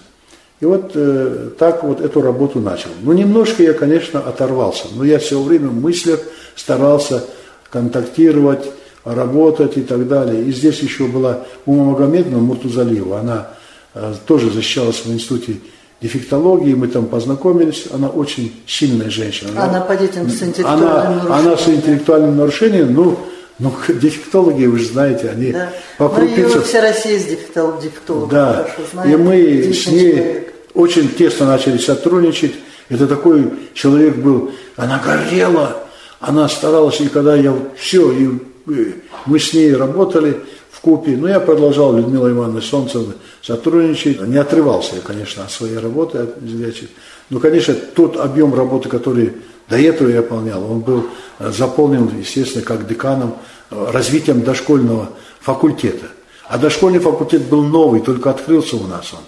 [0.61, 2.89] И вот э, так вот эту работу начал.
[3.03, 6.21] Ну, немножко я, конечно, оторвался, но я все время в мыслях
[6.57, 7.25] старался
[7.71, 8.67] контактировать,
[9.05, 10.45] работать и так далее.
[10.45, 13.51] И здесь еще была Ума Магомедовна Муртузалиева, она
[13.95, 15.59] э, тоже защищалась в институте
[16.01, 19.51] дефектологии, мы там познакомились, она очень сильная женщина.
[19.53, 21.33] Она, она по детям с интеллектуальным она, нарушением.
[21.33, 23.19] Она с интеллектуальным нарушением, ну,
[23.59, 25.73] ну, дефектологи, вы же знаете, они да.
[25.99, 26.61] по крупицам...
[26.61, 28.53] Ну, вся Россия с дефектологом да.
[28.53, 29.13] хорошо знает.
[29.13, 30.55] И мы с ней человек.
[30.75, 32.53] очень тесно начали сотрудничать.
[32.89, 35.87] Это такой человек был, она горела,
[36.21, 38.29] она старалась, и когда я все, и
[38.69, 38.93] э,
[39.27, 40.37] мы с ней работали
[40.77, 45.79] в купе, но я продолжал Людмила Ивановна Солнцева сотрудничать, не отрывался я, конечно, от своей
[45.79, 46.91] работы, от зрячих.
[47.31, 49.33] Но, конечно, тот объем работы, который
[49.71, 51.07] до этого я выполнял, он был
[51.39, 53.37] э, заполнен, естественно, как деканом,
[53.71, 55.09] э, развитием дошкольного
[55.41, 56.09] факультета.
[56.47, 59.21] А дошкольный факультет был новый, только открылся у нас он.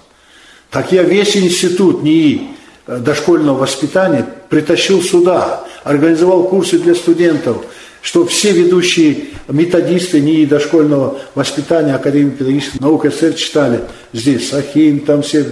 [0.70, 2.50] Так я весь институт НИИ
[2.86, 7.64] э, дошкольного воспитания притащил сюда, организовал курсы для студентов,
[8.08, 13.80] чтобы все ведущие методисты НИИ дошкольного воспитания Академии педагогических наук СССР читали
[14.14, 14.48] здесь.
[14.48, 15.44] Сахим, там все,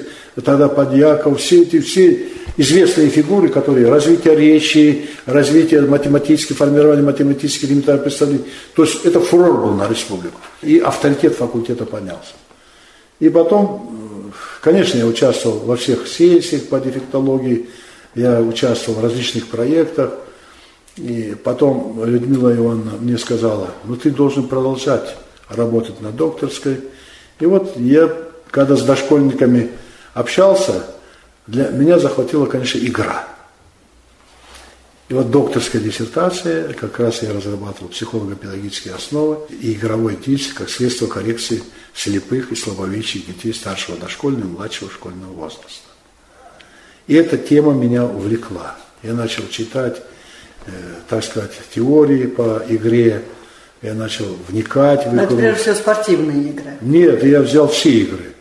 [0.43, 8.05] тогда Подьяков, все эти, все известные фигуры, которые развитие речи, развитие математического, формирование математических элементарных
[8.05, 8.47] представлений.
[8.75, 10.41] То есть это фурор был на республику.
[10.63, 12.33] И авторитет факультета поднялся.
[13.21, 17.69] И потом, конечно, я участвовал во всех сессиях по дефектологии,
[18.15, 20.21] я участвовал в различных проектах.
[20.97, 25.17] И потом Людмила Ивановна мне сказала, ну ты должен продолжать
[25.49, 26.81] работать на докторской.
[27.39, 28.11] И вот я,
[28.51, 29.71] когда с дошкольниками
[30.15, 30.87] общался,
[31.47, 33.29] для меня захватила, конечно, игра.
[35.09, 41.07] И вот докторская диссертация, как раз я разрабатывал психолого-педагогические основы и игровой деятельность как средство
[41.07, 41.63] коррекции
[41.95, 45.69] слепых и слабовидящих детей старшего дошкольного и младшего школьного возраста.
[47.07, 48.77] И эта тема меня увлекла.
[49.05, 50.03] Я начал читать,
[51.09, 53.23] так сказать, теории по игре,
[53.83, 55.23] я начал вникать в игру.
[55.23, 56.71] Это прежде всего спортивные игры.
[56.81, 58.35] Нет, я взял все игры.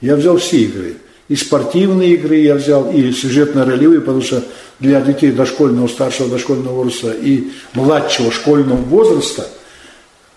[0.00, 0.96] Я взял все игры
[1.28, 4.42] и спортивные игры я взял, и сюжетно-ролевые, потому что
[4.80, 9.46] для детей дошкольного, старшего дошкольного возраста и младшего школьного возраста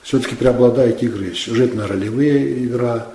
[0.03, 1.33] все-таки преобладают игры.
[1.33, 3.07] Сюжетно-ролевые игра,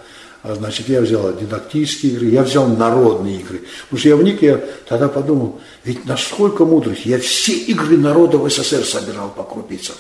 [0.45, 3.63] значит, я взял дидактические игры, я взял народные игры.
[3.85, 8.49] Потому что я вник, я тогда подумал, ведь насколько мудрых, я все игры народа в
[8.49, 9.97] СССР собирал по крупицам.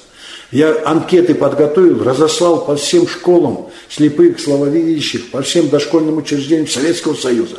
[0.52, 7.58] Я анкеты подготовил, разослал по всем школам слепых, слабовидящих, по всем дошкольным учреждениям Советского Союза.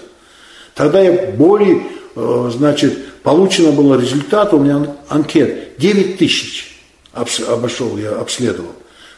[0.74, 1.84] Тогда я более,
[2.16, 6.78] э, значит, получено было результат, у меня анкет 9 тысяч
[7.48, 8.74] обошел, я обследовал.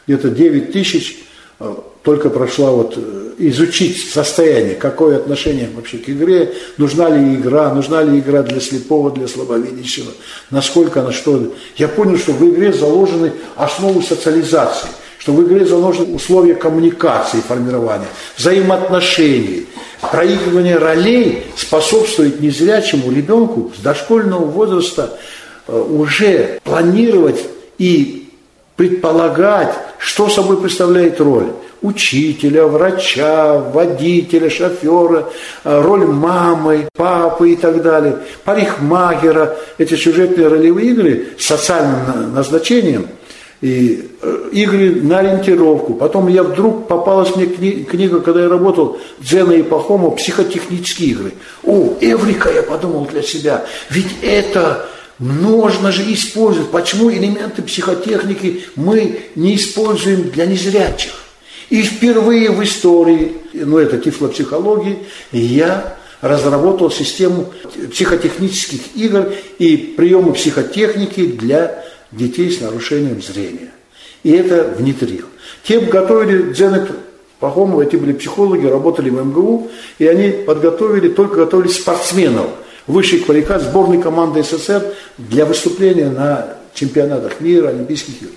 [0.07, 1.19] Где-то 9 тысяч
[1.59, 7.73] э, только прошла вот э, изучить состояние, какое отношение вообще к игре, нужна ли игра,
[7.73, 10.11] нужна ли игра для слепого, для слабовидящего,
[10.49, 11.53] насколько она что.
[11.75, 18.07] Я понял, что в игре заложены основы социализации, что в игре заложены условия коммуникации, формирования,
[18.37, 19.67] взаимоотношений,
[20.11, 25.19] проигрывание ролей способствует незрячему ребенку с дошкольного возраста
[25.67, 27.41] э, уже планировать
[27.77, 28.29] и
[28.77, 31.47] предполагать, что собой представляет роль
[31.81, 35.29] учителя, врача, водителя, шофера,
[35.63, 39.57] э, роль мамы, папы и так далее, парикмахера.
[39.77, 43.07] Эти сюжетные ролевые игры с социальным назначением–
[43.61, 45.93] и э, игры на ориентировку.
[45.93, 51.33] Потом я вдруг попалась мне кни- книга, когда я работал, Дзена и Пахома, психотехнические игры.
[51.63, 54.87] О, Эврика, я подумал для себя, ведь это
[55.17, 56.71] можно же использовать.
[56.71, 61.11] Почему элементы психотехники мы не используем для незрячих?
[61.69, 64.99] И впервые в истории, ну это тифлопсихологии,
[65.31, 67.53] я разработал систему
[67.91, 73.71] психотехнических игр и приемы психотехники для детей с нарушением зрения.
[74.23, 75.25] И это внедрил.
[75.63, 76.91] Тем готовили Дзенек
[77.39, 82.47] Пахомова, эти были психологи, работали в МГУ, и они подготовили, только готовили спортсменов
[82.87, 84.83] высшей квалификации сборной команды СССР
[85.17, 88.31] для выступления на чемпионатах мира, Олимпийских игр.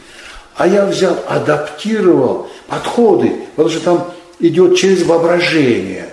[0.56, 6.08] А я взял, адаптировал подходы, потому что там идет через воображение,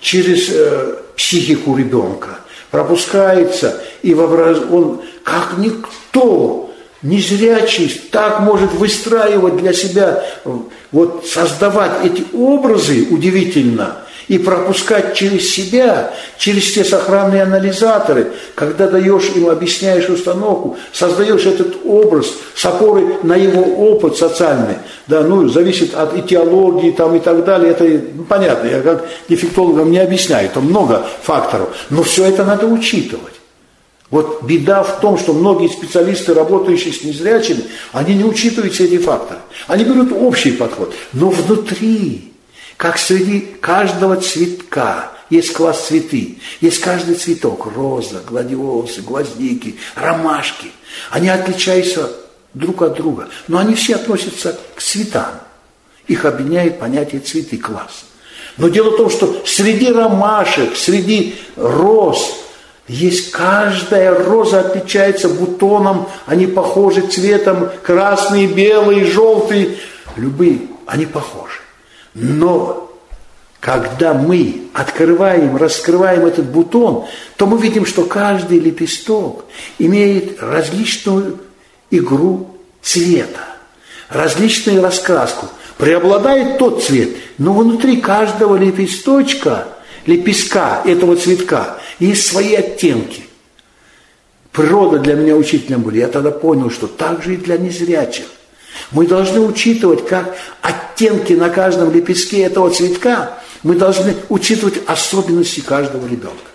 [0.00, 4.58] через э, психику ребенка, пропускается, и воображ...
[4.70, 6.64] он как никто
[7.04, 10.24] Незрячий так может выстраивать для себя,
[10.90, 19.30] вот создавать эти образы удивительно и пропускать через себя, через те сохранные анализаторы, когда даешь
[19.34, 25.94] им, объясняешь установку, создаешь этот образ с опорой на его опыт социальный, да, ну, зависит
[25.94, 30.64] от этиологии там и так далее, это ну, понятно, я как дефектологам не объясняю, там
[30.64, 33.34] много факторов, но все это надо учитывать.
[34.10, 38.98] Вот беда в том, что многие специалисты, работающие с незрячими, они не учитывают все эти
[38.98, 39.40] факторы.
[39.66, 40.94] Они берут общий подход.
[41.12, 42.33] Но внутри,
[42.76, 50.70] как среди каждого цветка, есть класс цветы, есть каждый цветок, роза, гладиолусы, гвоздики, ромашки.
[51.10, 52.12] Они отличаются
[52.52, 55.40] друг от друга, но они все относятся к цветам.
[56.06, 58.04] Их объединяет понятие цветы, класс.
[58.58, 62.44] Но дело в том, что среди ромашек, среди роз,
[62.86, 69.78] Есть каждая роза отличается бутоном, они похожи цветом, красный, белый, желтый,
[70.16, 71.63] любые, они похожи.
[72.14, 72.84] Но
[73.60, 79.46] когда мы открываем, раскрываем этот бутон, то мы видим, что каждый лепесток
[79.78, 81.38] имеет различную
[81.90, 83.40] игру цвета,
[84.08, 85.48] различную раскраску.
[85.78, 89.66] Преобладает тот цвет, но внутри каждого лепесточка,
[90.06, 93.24] лепестка этого цветка есть свои оттенки.
[94.52, 95.98] Природа для меня учителем были.
[95.98, 98.26] Я тогда понял, что так же и для незрячих.
[98.90, 106.06] Мы должны учитывать, как оттенки на каждом лепестке этого цветка мы должны учитывать особенности каждого
[106.06, 106.50] ребенка.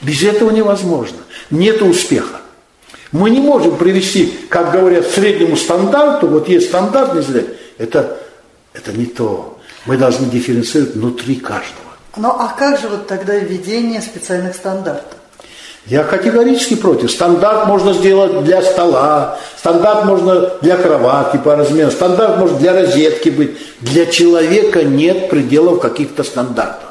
[0.00, 1.18] Без этого невозможно.
[1.50, 2.40] Нет успеха.
[3.12, 7.46] Мы не можем привести, как говорят, среднему стандарту, вот есть стандартный взгляд,
[7.78, 8.18] это,
[8.72, 9.60] это не то.
[9.86, 11.84] Мы должны дифференцировать внутри каждого.
[12.16, 15.18] Ну а как же вот тогда введение специальных стандартов?
[15.86, 17.10] Я категорически против.
[17.10, 23.28] Стандарт можно сделать для стола, стандарт можно для кровати по размеру, стандарт может для розетки
[23.28, 23.58] быть.
[23.80, 26.88] Для человека нет пределов каких-то стандартов.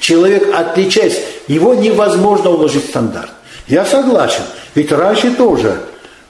[0.00, 3.30] Человек отличается, его невозможно уложить в стандарт.
[3.68, 4.42] Я согласен,
[4.74, 5.80] ведь раньше тоже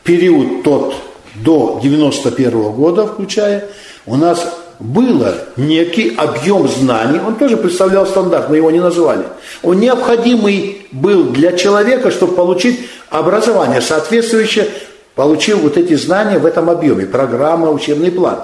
[0.04, 0.94] период тот
[1.34, 3.68] до 91 -го года включая,
[4.04, 4.46] у нас
[4.82, 9.24] было некий объем знаний, он тоже представлял стандарт, мы его не называли.
[9.62, 14.68] Он необходимый был для человека, чтобы получить образование, соответствующее,
[15.14, 18.40] получил вот эти знания в этом объеме, программа, учебный план.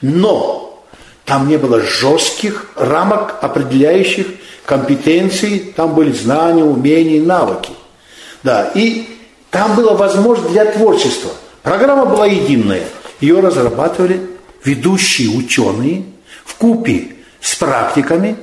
[0.00, 0.82] Но
[1.26, 4.26] там не было жестких рамок, определяющих
[4.64, 7.72] компетенции, там были знания, умения, навыки.
[8.42, 9.08] Да, и
[9.50, 11.32] там была возможность для творчества.
[11.62, 12.84] Программа была единая,
[13.20, 14.31] ее разрабатывали
[14.64, 16.04] ведущие ученые
[16.44, 18.36] в купе с практиками,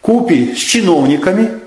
[0.00, 1.60] купе с чиновниками,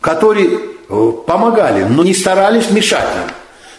[0.00, 0.50] которые
[0.88, 3.32] э, помогали, но не старались мешать им.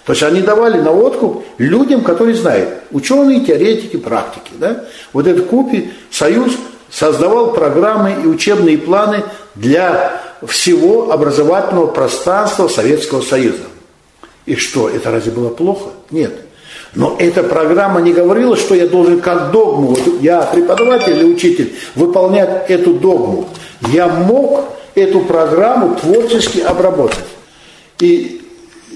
[0.05, 4.51] То есть они давали на откуп людям, которые знают, ученые, теоретики, практики.
[4.55, 4.85] Да?
[5.13, 6.53] Вот этот купе союз
[6.89, 9.23] создавал программы и учебные планы
[9.55, 13.65] для всего образовательного пространства Советского Союза.
[14.45, 15.91] И что, это разве было плохо?
[16.09, 16.33] Нет.
[16.95, 21.75] Но эта программа не говорила, что я должен как догму, вот я преподаватель или учитель,
[21.95, 23.47] выполнять эту догму.
[23.91, 27.25] Я мог эту программу творчески обработать.
[27.99, 28.41] И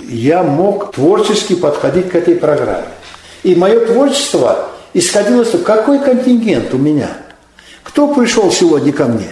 [0.09, 2.87] я мог творчески подходить к этой программе.
[3.43, 7.09] И мое творчество исходило из того, какой контингент у меня.
[7.83, 9.29] Кто пришел сегодня ко мне?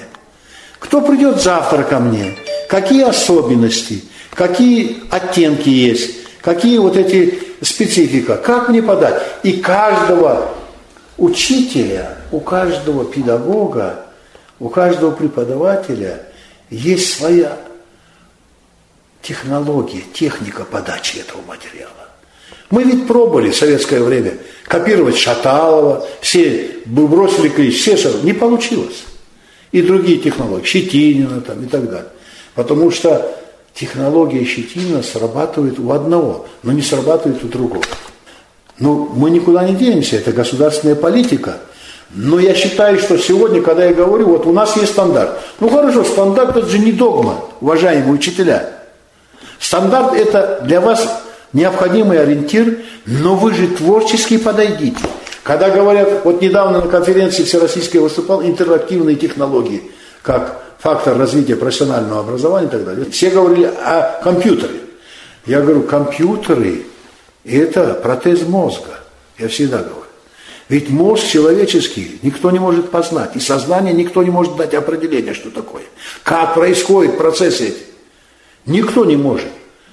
[0.80, 2.36] Кто придет завтра ко мне?
[2.70, 4.04] Какие особенности?
[4.34, 6.16] Какие оттенки есть?
[6.42, 9.22] Какие вот эти специфика, как мне подать.
[9.44, 10.52] И каждого
[11.18, 14.06] учителя, у каждого педагога,
[14.60, 16.24] у каждого преподавателя
[16.70, 17.58] есть своя
[19.22, 21.92] технология, техника подачи этого материала.
[22.70, 29.04] Мы ведь пробовали в советское время копировать Шаталова, все бросили все не получилось.
[29.72, 32.10] И другие технологии, Щетинина там и так далее.
[32.56, 33.38] Потому что
[33.74, 37.84] технология щетина срабатывает у одного, но не срабатывает у другого.
[38.80, 41.58] Ну, мы никуда не денемся, это государственная политика.
[42.14, 45.40] Но я считаю, что сегодня, когда я говорю, вот у нас есть стандарт.
[45.60, 48.70] Ну хорошо, стандарт это же не догма, уважаемые учителя.
[49.60, 51.08] Стандарт это для вас
[51.54, 54.98] необходимый ориентир, но вы же творчески подойдите.
[55.44, 59.84] Когда говорят, вот недавно на конференции всероссийской выступал интерактивные технологии,
[60.22, 63.10] как фактор развития профессионального образования и так далее.
[63.12, 64.80] Все говорили о компьютере.
[65.46, 66.86] Я говорю, компьютеры–
[67.46, 69.00] это протез мозга.
[69.38, 69.96] Я всегда говорю.
[70.70, 75.52] Ведь мозг человеческий никто не может познать, и сознание никто не может дать определение, что
[75.52, 75.84] такое.
[76.24, 77.78] Как происходят процессы эти.
[78.66, 79.48] Никто не может.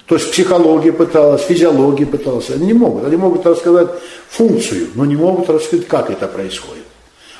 [0.05, 2.49] То есть психология пыталась, физиология пыталась.
[2.49, 3.05] Они не могут.
[3.05, 3.89] Они могут рассказать
[4.29, 6.83] функцию, но не могут рассказать, как это происходит.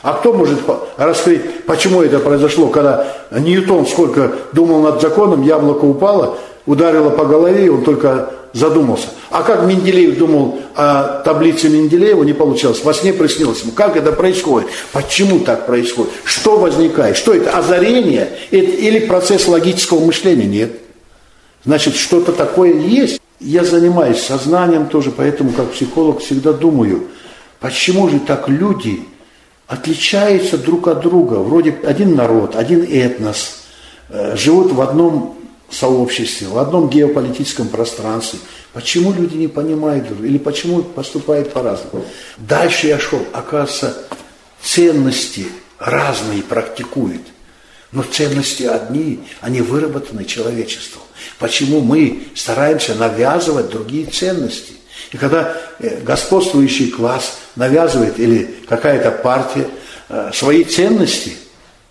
[0.01, 0.59] А кто может
[0.97, 7.65] раскрыть, почему это произошло, когда Ньютон сколько думал над законом, яблоко упало, ударило по голове,
[7.65, 9.07] и он только задумался.
[9.29, 12.83] А как Менделеев думал о таблице Менделеева, не получалось.
[12.83, 13.73] Во сне приснилось ему.
[13.73, 14.69] Как это происходит?
[14.91, 16.11] Почему так происходит?
[16.23, 17.17] Что возникает?
[17.17, 17.51] Что это?
[17.51, 20.45] Озарение или процесс логического мышления?
[20.45, 20.71] Нет.
[21.65, 23.21] Значит, что-то такое есть.
[23.39, 27.03] Я занимаюсь сознанием тоже, поэтому как психолог всегда думаю,
[27.59, 29.01] почему же так люди
[29.69, 31.35] отличаются друг от друга.
[31.35, 33.61] Вроде один народ, один этнос,
[34.09, 35.37] э, живут в одном
[35.69, 38.39] сообществе, в одном геополитическом пространстве.
[38.73, 42.03] Почему люди не понимают друг или почему поступают по-разному?
[42.37, 43.95] Дальше я шел, оказывается,
[44.59, 45.45] ценности
[45.77, 47.21] разные практикуют.
[47.91, 51.03] Но ценности одни, они выработаны человечеством.
[51.37, 54.73] Почему мы стараемся навязывать другие ценности?
[55.11, 59.67] И когда э, господствующий класс навязывает или какая-то партия
[60.09, 61.35] э, свои ценности,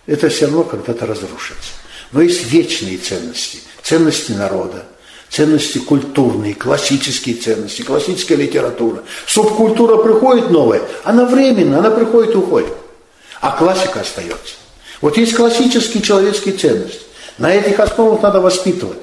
[0.05, 1.71] это все равно когда-то разрушится.
[2.11, 4.85] Но есть вечные ценности, ценности народа,
[5.29, 9.03] ценности культурные, классические ценности, классическая литература.
[9.27, 12.73] Субкультура приходит новая, она временно, она приходит и уходит.
[13.41, 14.55] А классика остается.
[15.01, 17.01] Вот есть классические человеческие ценности.
[17.37, 18.97] На этих основах надо воспитывать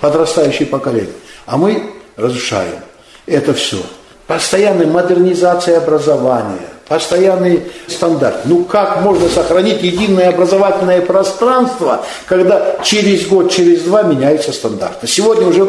[0.00, 1.14] подрастающее поколение.
[1.46, 2.80] А мы разрушаем
[3.28, 3.78] это все.
[4.26, 8.44] Постоянная модернизация образования, постоянный стандарт.
[8.44, 15.06] Ну как можно сохранить единое образовательное пространство, когда через год, через два меняются стандарты?
[15.06, 15.68] Сегодня уже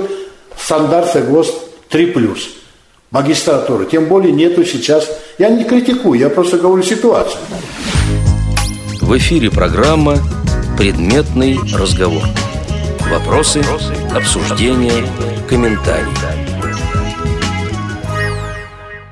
[0.57, 1.53] стандарт ГОСТ
[1.89, 2.37] 3+.
[3.11, 3.85] Магистратуры.
[3.85, 5.09] Тем более нету сейчас...
[5.39, 7.39] Я не критикую, я просто говорю ситуацию.
[9.01, 10.17] В эфире программа
[10.77, 12.21] «Предметный разговор».
[13.09, 13.63] Вопросы,
[14.13, 15.07] обсуждения,
[15.49, 16.48] комментарии.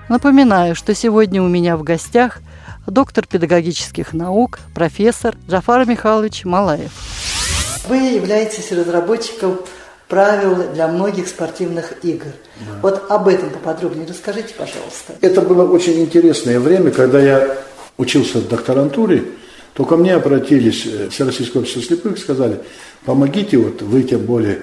[0.10, 2.40] Напоминаю, что сегодня у меня в гостях
[2.86, 6.92] доктор педагогических наук, профессор Джафар Михайлович Малаев.
[7.90, 9.60] Вы являетесь разработчиком
[10.08, 12.28] правил для многих спортивных игр.
[12.62, 12.80] Да.
[12.82, 15.16] Вот об этом поподробнее расскажите, пожалуйста.
[15.20, 17.58] Это было очень интересное время, когда я
[17.98, 19.26] учился в докторантуре,
[19.74, 22.62] то ко мне обратились э, Всероссийское общество слепых, сказали,
[23.04, 24.62] помогите, вот вы тем более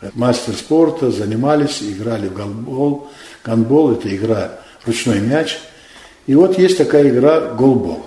[0.00, 3.08] э, мастер спорта, занимались, играли в гандбол.
[3.44, 4.52] Гандбол– это игра
[4.88, 5.58] ручной мяч.
[6.26, 8.04] И вот есть такая игра голбол.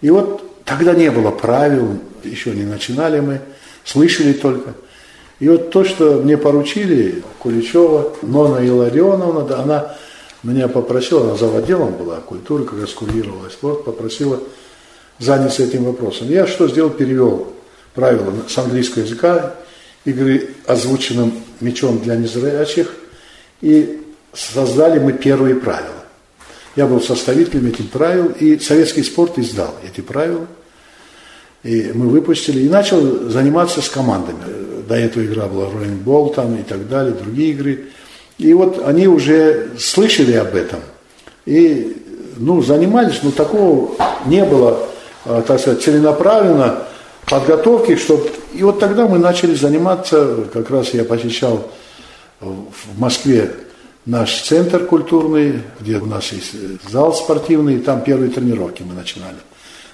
[0.00, 3.40] И вот тогда не было правил, еще не начинали мы,
[3.84, 4.74] слышали только.
[5.38, 9.96] И вот то, что мне поручили, Куличева, Нона Илларионовна, она
[10.42, 14.40] меня попросила, она заводилом была культуры, как раз курировала спорт, попросила
[15.18, 16.28] заняться этим вопросом.
[16.28, 16.90] Я что сделал?
[16.90, 17.52] Перевел
[17.94, 19.54] правила с английского языка,
[20.04, 22.92] игры озвученным мечом для незрячих,
[23.60, 24.05] и
[24.36, 26.04] создали мы первые правила.
[26.76, 30.46] Я был составителем этих правил, и советский спорт издал эти правила.
[31.62, 34.38] И мы выпустили, и начал заниматься с командами.
[34.86, 37.86] До этого игра была роллингбол там и так далее, другие игры.
[38.38, 40.80] И вот они уже слышали об этом.
[41.46, 41.96] И
[42.36, 43.92] ну, занимались, но такого
[44.26, 44.86] не было,
[45.24, 46.82] а, так сказать, целенаправленно
[47.28, 48.30] подготовки, чтобы...
[48.52, 51.70] И вот тогда мы начали заниматься, как раз я посещал
[52.40, 53.50] в Москве
[54.06, 56.52] наш центр культурный, где у нас есть
[56.88, 59.36] зал спортивный, и там первые тренировки мы начинали.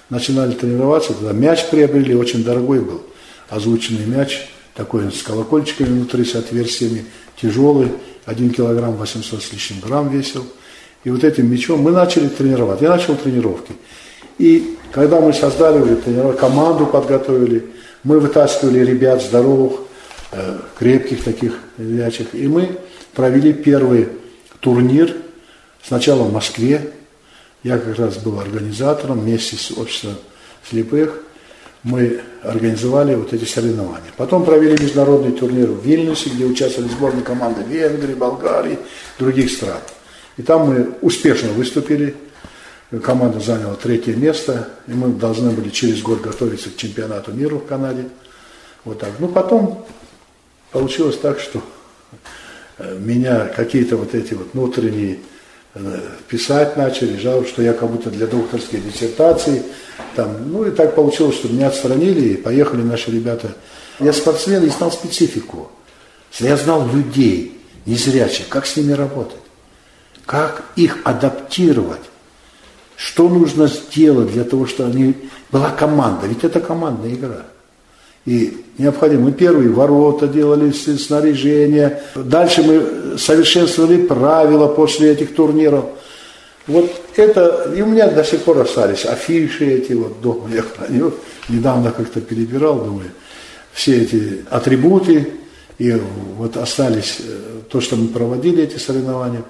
[0.09, 3.01] Начинали тренироваться, тогда мяч приобрели, очень дорогой был,
[3.49, 7.05] озвученный мяч, такой с колокольчиками внутри, с отверстиями,
[7.41, 7.89] тяжелый,
[8.25, 10.45] 1 килограмм 800 с лишним грамм весил.
[11.03, 12.81] И вот этим мячом мы начали тренировать.
[12.81, 13.73] Я начал тренировки.
[14.37, 17.65] И когда мы создали тренировку, команду подготовили,
[18.03, 19.81] мы вытаскивали ребят здоровых,
[20.31, 22.77] э, крепких таких мячих, и мы
[23.13, 24.09] провели первый
[24.59, 25.15] турнир,
[25.83, 26.91] сначала в Москве,
[27.63, 30.15] я как раз был организатором вместе с обществом
[30.67, 31.23] слепых,
[31.83, 34.11] мы организовали вот эти соревнования.
[34.15, 38.79] Потом провели международный турнир в Вильнюсе, где участвовали сборные команды Венгрии, Болгарии,
[39.19, 39.79] других стран.
[40.37, 42.15] И там мы успешно выступили.
[43.03, 47.65] Команда заняла третье место, и мы должны были через год готовиться к чемпионату мира в
[47.65, 48.05] Канаде.
[48.85, 49.11] Вот так.
[49.19, 49.85] Ну, потом
[50.71, 51.61] получилось так, что
[52.79, 55.19] меня какие-то вот эти вот внутренние
[55.75, 59.63] э, писать начали, жалоб, что я как будто для докторской диссертации,
[60.15, 63.55] там, ну и так получилось, что меня отстранили, и поехали наши ребята.
[63.99, 65.71] Я спортсмен и знал специфику.
[66.39, 69.39] Я знал людей, незрячих, как с ними работать,
[70.25, 72.01] как их адаптировать,
[72.95, 75.15] что нужно сделать для того, чтобы они...
[75.51, 77.43] Была команда, ведь это командная игра.
[78.25, 79.25] И необходимо.
[79.25, 82.01] Мы первые ворота делали, снаряжение.
[82.15, 85.85] Дальше мы совершенствовали правила после этих турниров.
[86.65, 91.13] Вот это, и у меня до сих пор остались афиши эти вот дома, я храню.
[91.49, 93.11] Недавно как-то перебирал, думаю,
[93.73, 95.27] все эти атрибуты,
[95.77, 95.91] и
[96.37, 99.43] вот остались э, то, что мы проводили эти соревнования.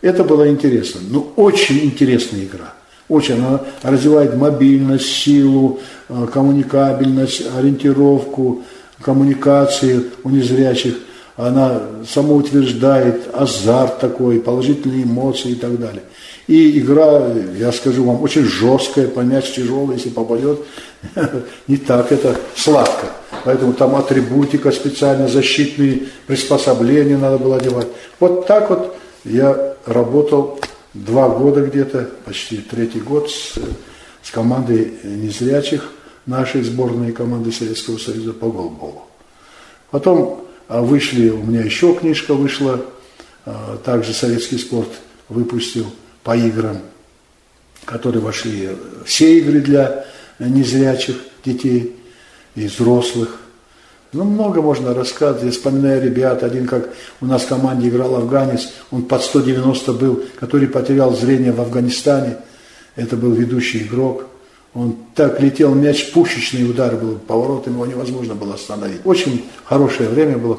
[0.00, 1.02] Это было интересно.
[1.06, 2.72] Ну, очень интересная игра.
[3.08, 3.36] Очень.
[3.36, 8.62] Она развивает мобильность, силу, э, коммуникабельность, ориентировку,
[9.02, 10.96] коммуникации у незрячих.
[11.36, 16.02] Она самоутверждает азарт такой, положительные эмоции и так далее.
[16.46, 17.26] И игра,
[17.58, 20.60] я скажу вам, очень жесткая, помяч тяжелый, если попадет,
[21.68, 23.06] не так это сладко.
[23.44, 27.88] Поэтому там атрибутика специально, защитные приспособления надо было одевать.
[28.20, 30.60] Вот так вот я работал
[30.94, 33.58] два года где-то, почти третий год с,
[34.22, 35.90] с командой незрячих
[36.26, 39.02] нашей сборной команды Советского Союза по голболу.
[39.90, 42.84] Потом а вышли, у меня еще книжка вышла,
[43.84, 44.88] также советский спорт
[45.28, 45.86] выпустил
[46.22, 46.78] по играм,
[47.84, 48.70] которые вошли
[49.04, 50.06] все игры для
[50.38, 51.94] незрячих детей
[52.54, 53.40] и взрослых.
[54.14, 55.42] Ну, много можно рассказывать.
[55.42, 56.88] Я вспоминаю ребят, один как
[57.20, 62.36] у нас в команде играл афганец, он под 190 был, который потерял зрение в Афганистане.
[62.94, 64.26] Это был ведущий игрок.
[64.72, 69.00] Он так летел, мяч, пушечный удар был, поворотом его невозможно было остановить.
[69.04, 70.54] Очень хорошее время было,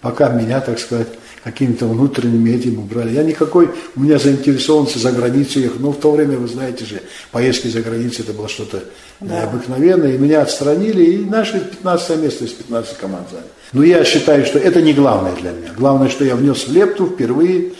[0.00, 1.08] пока меня, так сказать,
[1.44, 3.14] какими-то внутренними этим убрали.
[3.14, 5.80] Я никакой, у меня заинтересованности за границу ехать.
[5.80, 8.82] Но в то время, вы знаете же, поездки за границу это было что-то
[9.20, 9.40] да.
[9.40, 10.14] необыкновенное.
[10.14, 13.48] И меня отстранили, и наши 15 место из 15 команд заняли.
[13.72, 15.72] Но я считаю, что это не главное для меня.
[15.76, 17.72] Главное, что я внес в лепту впервые,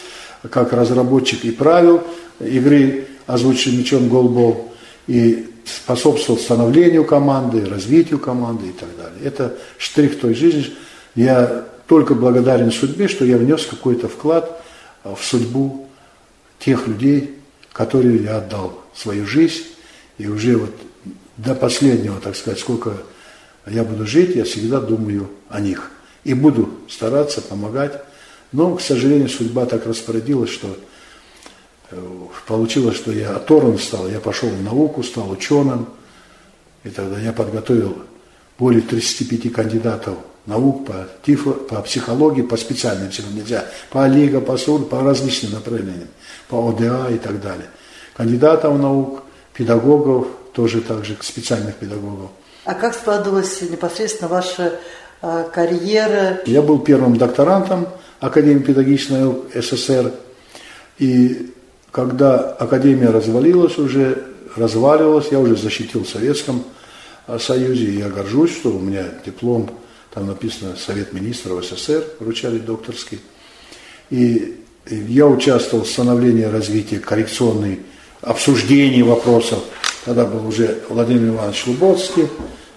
[0.50, 2.02] как разработчик и правил
[2.40, 4.72] игры, озвученный мячом голбол,
[5.06, 9.18] и способствовал становлению команды, развитию команды и так далее.
[9.24, 10.66] Это штрих той жизни.
[11.14, 14.62] Я только благодарен судьбе, что я внес какой-то вклад
[15.03, 15.89] а, в судьбу
[16.59, 17.36] тех людей,
[17.72, 19.64] которые я отдал свою жизнь.
[20.18, 20.70] И уже вот
[21.39, 22.93] до последнего, так сказать, сколько
[23.66, 25.91] я буду жить, я всегда думаю о них.
[26.24, 28.03] И буду стараться помогать.
[28.53, 30.76] Но, к сожалению, судьба так распорядилась, что
[31.91, 31.97] э,
[32.47, 35.86] получилось, что я оторван стал, я пошел в науку, стал ученым.
[36.84, 37.97] И тогда я подготовил
[38.59, 40.18] более 35 кандидатов
[40.49, 45.53] наук по, тифло, по психологии, по специальным всему нельзя, по Олиго, по СУР, по различным
[45.53, 46.09] направлениям,
[46.49, 47.66] по ОДА и так далее.
[48.16, 49.22] Кандидатов наук,
[49.53, 52.30] педагогов, тоже также специальных педагогов.
[52.64, 54.80] А как складывалась непосредственно ваша
[55.20, 56.40] э, карьера?
[56.46, 57.86] Я был первым докторантом
[58.18, 60.12] Академии педагогических наук СССР.
[60.99, 61.55] И
[61.92, 64.24] когда Академия развалилась уже,
[64.57, 66.64] разваливалась, я уже защитил в Советском
[67.38, 69.70] Союзе, и я горжусь, что у меня диплом
[70.18, 73.20] там написано Совет министров СССР, вручали докторский.
[74.10, 74.56] И
[74.90, 77.80] я участвовал в становлении развития коррекционной
[78.20, 79.60] обсуждении вопросов.
[80.04, 82.26] Тогда был уже Владимир Иванович Лубоцкий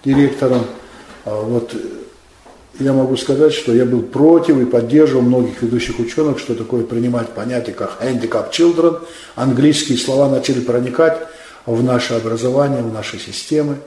[0.05, 0.65] директором.
[1.25, 1.75] А вот
[2.79, 7.29] я могу сказать, что я был против и поддерживал многих ведущих ученых, что такое принимать
[7.29, 9.01] понятие как handicap children.
[9.33, 11.17] Английские слова начали проникать
[11.65, 13.77] в наше образование, в наши системы.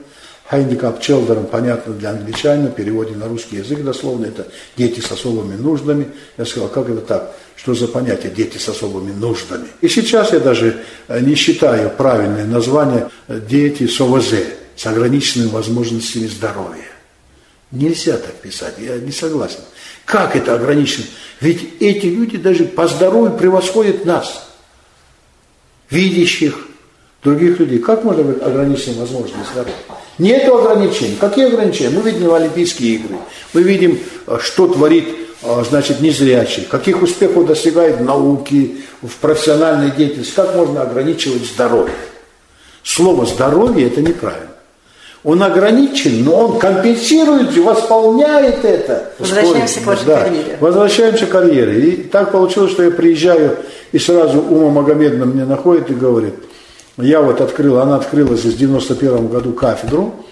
[0.51, 5.55] Handicap Children, понятно для англичанина, в переводе на русский язык дословно, это дети с особыми
[5.55, 6.07] нуждами.
[6.37, 7.35] Я сказал, как это так?
[7.55, 9.67] Что за понятие дети с особыми нуждами?
[9.81, 14.35] И сейчас я даже э, не считаю правильное название э, дети с ОВЗ,
[14.75, 16.91] с ограниченными возможностями здоровья.
[17.71, 19.61] Нельзя так писать, я не согласен.
[20.05, 21.05] Как это ограничено?
[21.41, 24.47] Ведь эти люди даже по здоровью превосходят нас,
[25.89, 26.67] видящих,
[27.23, 27.79] других людей.
[27.79, 29.75] Как можно быть ограниченным возможностями здоровья?
[30.17, 31.17] Нет ограничений.
[31.19, 31.89] Какие ограничения?
[31.89, 33.15] Мы видим Олимпийские игры.
[33.53, 35.07] Мы видим, э, что творит
[35.43, 40.33] э, значит, незрячий, каких успехов достигает в науке, в профессиональной деятельности.
[40.35, 41.95] Как можно ограничивать здоровье?
[42.83, 44.51] Слово «здоровье»– это неправильно.
[45.23, 49.11] Он ограничен, но он компенсирует, восполняет это.
[49.17, 50.21] Возвращаемся к вашей да.
[50.21, 50.57] карьере.
[50.59, 51.89] Возвращаемся к карьере.
[51.89, 53.57] И так получилось, что я приезжаю,
[53.91, 56.35] и сразу Ума Магомедовна мне находит и говорит–
[56.97, 60.25] я вот открыл, она открылась в 91 году кафедру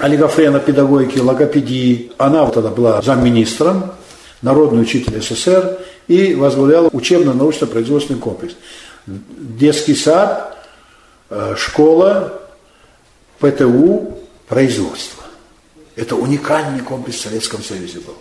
[0.00, 2.12] олигофрена педагогики, логопедии.
[2.18, 3.92] Она вот тогда была замминистром,
[4.42, 8.54] народный учитель СССР и возглавляла учебно-научно-производственный комплекс.
[9.06, 10.56] Детский сад,
[11.28, 12.40] э, школа,
[13.38, 15.24] ПТУ, производство.
[15.96, 18.16] Это уникальный комплекс в Советском Союзе был.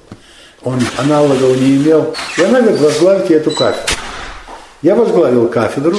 [0.63, 2.13] Он аналогов не имел.
[2.37, 3.95] И она говорит, возглавьте эту кафедру.
[4.81, 5.97] Я возглавил кафедру,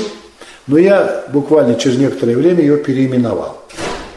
[0.71, 3.61] но я буквально через некоторое время ее переименовал.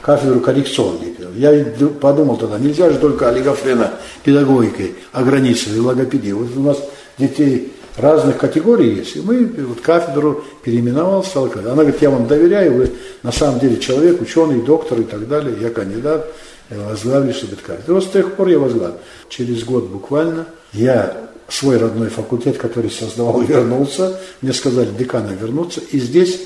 [0.04, 1.16] Кафедру коррекционной.
[1.36, 1.66] Я
[1.99, 3.93] подумал тогда, нельзя же только олигофрена
[4.24, 6.32] педагогикой ограничивать, логопедии.
[6.32, 6.78] Вот у нас
[7.18, 9.16] детей разных категорий есть.
[9.16, 12.91] И мы вот кафедру переименовал, стал Она говорит, я вам доверяю, вы
[13.24, 16.32] на самом деле человек, ученый, доктор и так далее, я кандидат,
[16.70, 17.95] возглавили себе кафедру.
[17.95, 18.97] Вот с тех пор я возглавил.
[19.28, 21.18] Через год буквально я
[21.54, 24.20] свой родной факультет, который создавал, вернулся.
[24.41, 25.82] Мне сказали, декана вернуться.
[25.91, 26.41] И здесь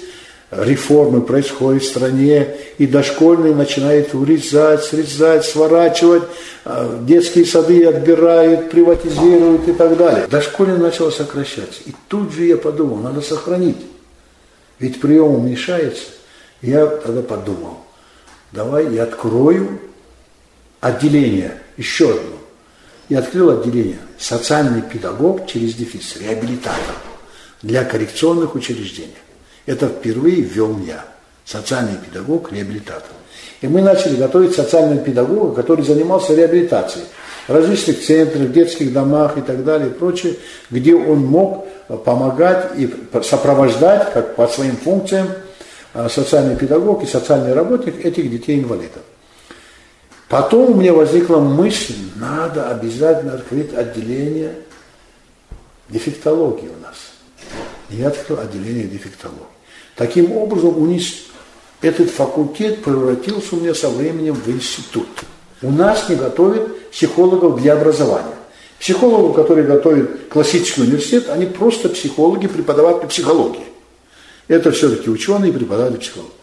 [0.51, 6.23] реформы происходят в стране, и дошкольные начинают урезать, срезать, сворачивать,
[6.65, 10.27] а, детские сады отбирают, приватизируют и так далее.
[10.27, 11.81] Дошкольные начало сокращаться.
[11.85, 13.77] И тут же я подумал, надо сохранить.
[14.79, 16.03] Ведь прием уменьшается.
[16.61, 17.77] Я тогда подумал,
[18.51, 19.79] давай я открою
[20.81, 22.36] отделение, еще одно.
[23.09, 26.95] И открыл отделение социальный педагог через дефис, реабилитатор
[27.61, 29.15] для коррекционных учреждений.
[29.65, 31.05] Это впервые ввел я,
[31.45, 33.11] социальный педагог, реабилитатор.
[33.61, 37.05] И мы начали готовить социального педагога, который занимался реабилитацией.
[37.47, 40.35] различных центрах, детских домах и так далее и прочее,
[40.69, 41.65] где он мог
[42.03, 42.93] помогать и
[43.23, 45.29] сопровождать, как по своим функциям,
[45.93, 49.01] а, социальный педагог и социальный работник этих детей-инвалидов.
[50.29, 54.55] Потом у меня возникла мысль, надо обязательно открыть отделение
[55.89, 56.97] дефектологии у нас.
[57.89, 59.45] Я открыл отделение дефектологии.
[59.95, 61.03] Таким образом, у них
[61.81, 65.07] этот факультет превратился у меня со временем в институт.
[65.61, 68.35] У нас не готовят психологов для образования.
[68.79, 73.65] Психологов, которые готовят классический университет, они просто психологи, преподаватели психологии.
[74.47, 76.36] Это все-таки ученые, преподаватели психологии.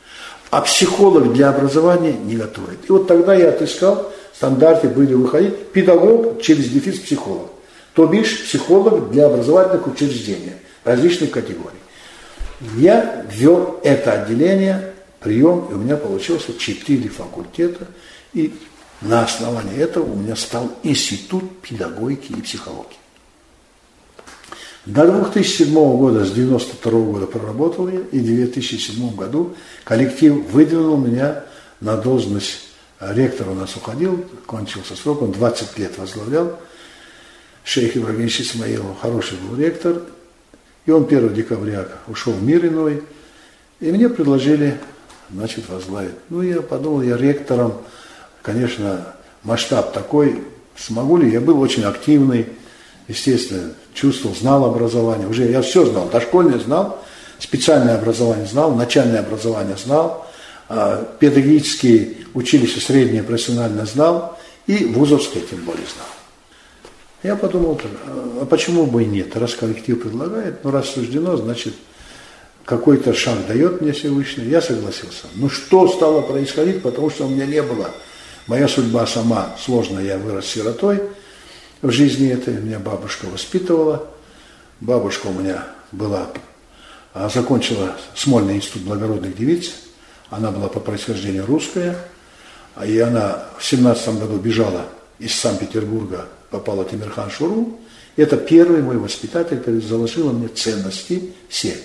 [0.51, 2.79] А психолог для образования не готовит.
[2.89, 7.51] И вот тогда я отыскал, в стандарте были выходить, педагог через дефис психолог.
[7.95, 10.53] То бишь психолог для образовательных учреждений
[10.85, 11.79] различных категорий.
[12.77, 17.87] Я ввел это отделение, прием, и у меня получилось четыре факультета,
[18.33, 18.55] и
[19.01, 23.04] на основании этого у меня стал институт педагогики и психологии.
[24.87, 31.45] До 2007 года, с 1992 года проработал я, и в 2007 году коллектив выдвинул меня
[31.81, 32.69] на должность
[33.01, 33.51] ректора.
[33.51, 36.59] У нас уходил, кончился срок, он 20 лет возглавлял.
[37.65, 40.03] Шейх Ибрагим Исмаилов, хороший был ректор,
[40.85, 43.03] и он 1 декабря ушел в мир иной,
[43.81, 44.79] и мне предложили,
[45.31, 46.13] значит, возглавить.
[46.29, 47.73] Ну, я подумал, я ректором,
[48.43, 49.15] конечно,
[49.45, 50.45] масштаб такой,
[50.77, 52.49] смогу ли, я был очень активный,
[53.09, 57.03] естественно, чувствовал, знал образование, уже я все знал, дошкольное знал,
[57.39, 60.27] специальное образование знал, начальное образование знал,
[60.69, 66.07] а, педагогические училища среднее профессионально знал, и вузовское тем более знал.
[67.23, 67.81] Я подумал,
[68.41, 71.75] а почему бы и нет, раз коллектив предлагает, ну раз суждено, значит,
[72.65, 75.27] какой-то шаг дает мне Всевышний, я согласился.
[75.35, 77.91] Ну что стало происходить, потому что у меня не было.
[78.47, 81.01] Моя судьба сама сложная, я вырос сиротой
[81.85, 84.09] в жизни этой, меня бабушка воспитывала.
[84.81, 86.29] Бабушка у меня была,
[87.13, 89.71] а, закончила Смольный институт благородных девиц,
[90.31, 91.97] она была по происхождению русская,
[92.85, 94.87] и она в 17 году бежала
[95.19, 97.79] из Санкт-Петербурга попала Тимирхан Шуру.
[98.17, 101.77] Это первый мой воспитатель, который заложила мне ценности все.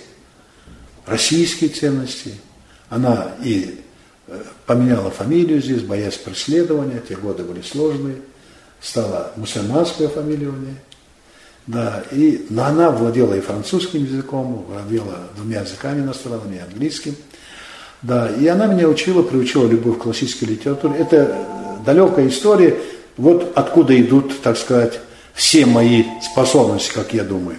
[1.04, 2.34] Российские ценности.
[2.88, 3.80] Она и
[4.26, 8.16] э, поменяла фамилию здесь, боясь преследования, те годы были сложные.
[8.80, 10.76] Стала мусульманская фамилия у нее.
[11.66, 17.14] Да, и, но она владела и французским языком, владела двумя языками иностранными, и английским.
[18.02, 20.96] Да, и она меня учила, приучила любовь к классической литературе.
[20.96, 21.36] Это
[21.84, 22.76] далекая история,
[23.16, 25.00] вот откуда идут, так сказать,
[25.34, 27.58] все мои способности, как я думаю.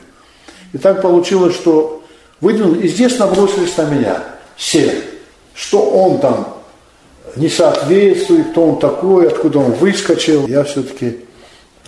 [0.73, 2.03] И так получилось, что
[2.39, 4.23] выдвинули, и здесь набросились на меня
[4.55, 5.03] все,
[5.53, 6.60] что он там
[7.35, 10.47] не соответствует, кто он такой, откуда он выскочил.
[10.47, 11.19] Я все-таки,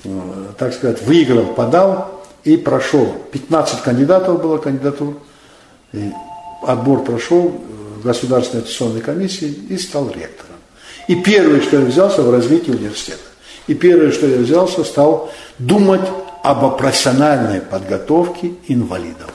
[0.04, 0.10] э,
[0.58, 3.14] так сказать, выиграл, подал и прошел.
[3.32, 5.16] 15 кандидатов было кандидатур,
[5.92, 6.12] и
[6.64, 7.62] отбор прошел
[7.98, 10.58] в Государственной аттестационной комиссии и стал ректором.
[11.08, 13.20] И первое, что я взялся в развитии университета.
[13.68, 16.02] И первое, что я взялся, стал думать
[16.44, 19.32] об профессиональной подготовке инвалидов.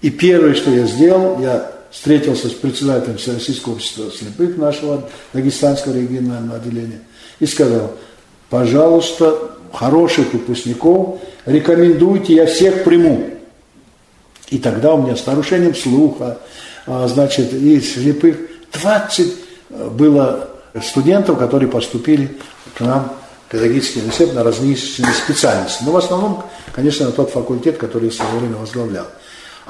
[0.00, 6.56] И первое, что я сделал, я встретился с председателем Всероссийского общества слепых нашего Дагестанского регионального
[6.56, 7.02] отделения
[7.38, 7.92] и сказал,
[8.50, 13.30] пожалуйста, хороших выпускников рекомендуйте, я всех приму.
[14.48, 16.38] И тогда у меня с нарушением слуха,
[16.86, 18.36] а, значит, и слепых
[18.72, 19.34] 20
[19.92, 20.48] было
[20.82, 22.36] студентов, которые поступили
[22.74, 23.12] к нам
[23.46, 25.82] в педагогический университет на различные специальности.
[25.84, 26.42] Но в основном,
[26.74, 29.06] конечно, на тот факультет, который я в свое время возглавлял.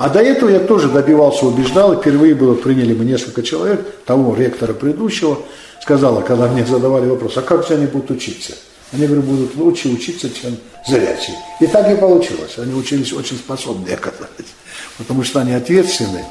[0.02, 4.34] А до этого я тоже добивался, убеждал, и впервые было, приняли мы несколько человек, того
[4.34, 5.38] ректора предыдущего,
[5.80, 8.52] сказала, когда мне задавали вопрос, а как же они будут учиться?
[8.90, 10.56] Они, говорю, будут лучше учиться, чем
[10.88, 11.36] зрячие.
[11.60, 12.58] И так и получилось.
[12.58, 14.50] Они учились очень способные оказались,
[14.98, 16.24] потому что они ответственны,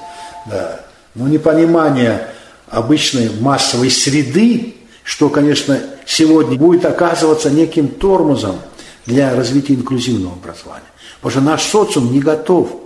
[0.48, 0.82] да.
[1.16, 2.28] Но непонимание
[2.68, 8.58] обычной массовой среды, что, конечно, сегодня будет оказываться неким тормозом
[9.06, 10.84] для развития инклюзивного образования.
[11.22, 12.82] Потому что наш социум не готов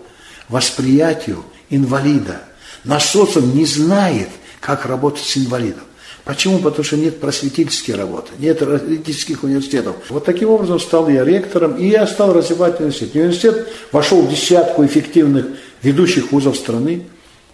[0.49, 2.41] восприятию инвалида.
[2.83, 4.29] Наш социум не знает,
[4.59, 5.83] как работать с инвалидом.
[6.23, 6.57] Почему?
[6.57, 9.95] Потому что нет просветительской работы, нет родительских университетов.
[10.09, 13.13] Вот таким образом стал я ректором, и я стал развивать университет.
[13.13, 15.45] университет вошел в десятку эффективных
[15.83, 17.03] ведущих вузов страны,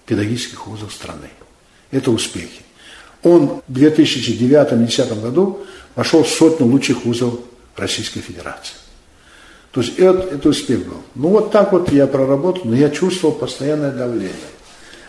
[0.05, 1.29] педагогических вузов страны.
[1.91, 2.61] Это успехи.
[3.23, 5.59] Он в 2009-2010 году
[5.95, 7.39] вошел в сотню лучших вузов
[7.75, 8.75] Российской Федерации.
[9.71, 10.97] То есть это, это успех был.
[11.15, 14.35] Ну вот так вот я проработал, но я чувствовал постоянное давление,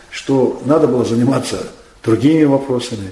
[0.09, 1.57] что надо было заниматься
[2.01, 3.11] другими вопросами,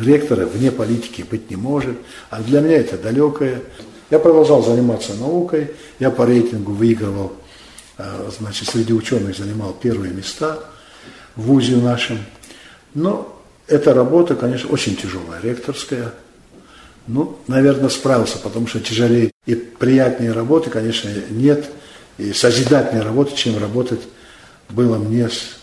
[0.00, 1.96] ректора вне политики быть не может,
[2.30, 3.62] а для меня это далекое.
[4.10, 7.32] Я продолжал заниматься наукой, я по рейтингу выигрывал,
[7.98, 10.60] э, значит, среди ученых занимал первые места
[11.34, 12.18] в ВУЗе нашем.
[12.94, 16.12] Но эта работа, конечно, очень тяжелая, ректорская.
[17.06, 21.66] Ну, наверное, справился, потому что тяжелее и приятнее работы, конечно, нет,
[22.18, 24.00] и созидательнее работы, чем работать
[24.70, 25.56] было мне с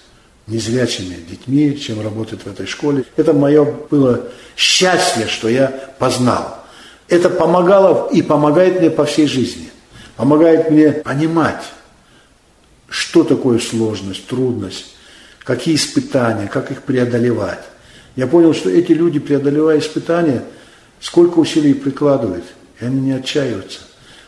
[0.47, 3.05] незрячими детьми, чем работать в этой школе.
[3.17, 5.67] Это мое было счастье, что я
[5.99, 6.59] познал.
[7.07, 9.69] Это помогало и помогает мне по всей жизни.
[10.15, 11.63] Помогает мне понимать,
[12.87, 14.95] что такое сложность, трудность,
[15.43, 17.63] какие испытания, как их преодолевать.
[18.15, 20.43] Я понял, что эти люди, преодолевая испытания,
[21.03, 22.45] сколько усилий прикладывают,
[22.79, 23.81] и они не отчаиваются.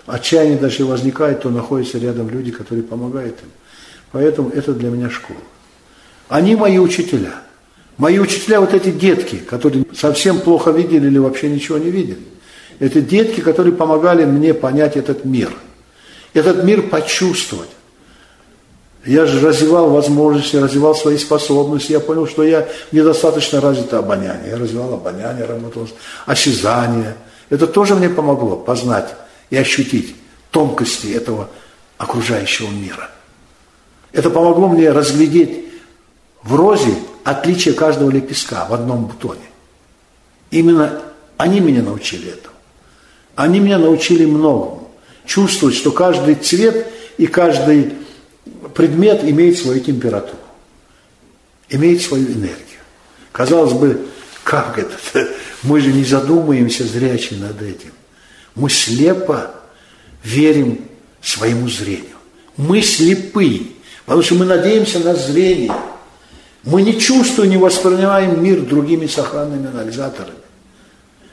[0.06, 3.50] Отчаяние даже возникает, то находятся рядом люди, которые помогают им.
[4.12, 5.40] Поэтому это для меня школа.
[6.28, 7.34] Они мои учителя.
[7.98, 12.20] Мои учителя вот эти детки, которые совсем плохо видели или вообще ничего не видели.
[12.80, 15.56] Это детки, которые помогали мне понять этот мир.
[16.34, 17.70] Этот мир почувствовать.
[19.06, 21.92] Я же развивал возможности, развивал свои способности.
[21.92, 24.50] Я понял, что я недостаточно развито обоняние.
[24.50, 25.88] Я развивал обоняние, работал,
[26.26, 27.16] осязание.
[27.50, 29.14] Это тоже мне помогло познать
[29.52, 30.16] и ощутить
[30.50, 31.50] тонкости этого
[32.00, 33.12] окружающего мира.
[34.12, 35.66] Это помогло мне разглядеть
[36.42, 39.42] в розе отличие каждого лепестка в одном бутоне.
[40.50, 41.02] Именно
[41.38, 42.56] они меня научили этому.
[43.36, 44.90] Они меня научили многому.
[45.26, 46.88] Чувствовать, что каждый цвет
[47.18, 47.94] и каждый
[48.76, 50.38] предмет имеет свою температуру,
[51.70, 52.82] имеет свою энергию.
[53.32, 54.06] Казалось бы,
[54.44, 54.96] как это?
[55.64, 57.92] Мы же не задумаемся зрячи над этим.
[58.54, 59.52] Мы слепо
[60.24, 60.82] верим
[61.22, 62.16] своему зрению.
[62.56, 63.64] Мы слепы,
[64.06, 65.74] потому что мы надеемся на зрение–
[66.66, 70.40] мы не чувствуем, не воспринимаем мир другими сохранными анализаторами.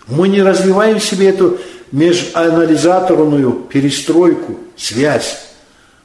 [0.06, 1.58] Мы не развиваем в себе эту
[1.90, 5.38] межанализаторную перестройку, связь,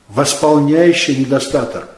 [0.10, 1.90] восполняющую недостаток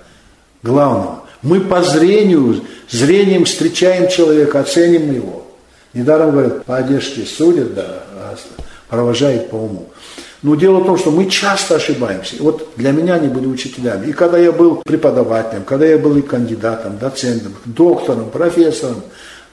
[0.64, 1.24] главного.
[1.41, 5.45] Мы по зрению, зрением встречаем человека, оценим его.
[5.93, 8.03] Недаром говорят, по одежке судят, да,
[8.89, 9.14] а
[9.49, 9.89] по уму.
[10.41, 12.36] Но дело в том, что мы часто ошибаемся.
[12.39, 14.07] Вот для меня они были учителями.
[14.07, 19.03] И когда я был преподавателем, когда я был и кандидатом, доцентом, доктором, профессором,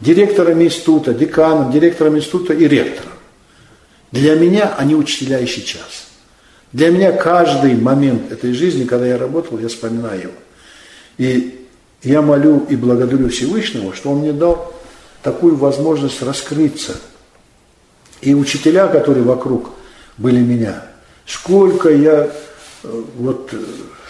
[0.00, 3.12] директором института, деканом, директором института и ректором.
[4.12, 6.05] Для меня они учителя и сейчас.
[6.76, 10.32] Для меня каждый момент этой жизни, когда я работал, я вспоминаю его.
[11.16, 11.66] И
[12.02, 14.74] я молю и благодарю Всевышнего, что он мне дал
[15.22, 16.96] такую возможность раскрыться.
[18.20, 19.70] И учителя, которые вокруг–
[20.18, 20.82] были меня.
[21.26, 22.30] Сколько я
[22.82, 23.58] э, вот э,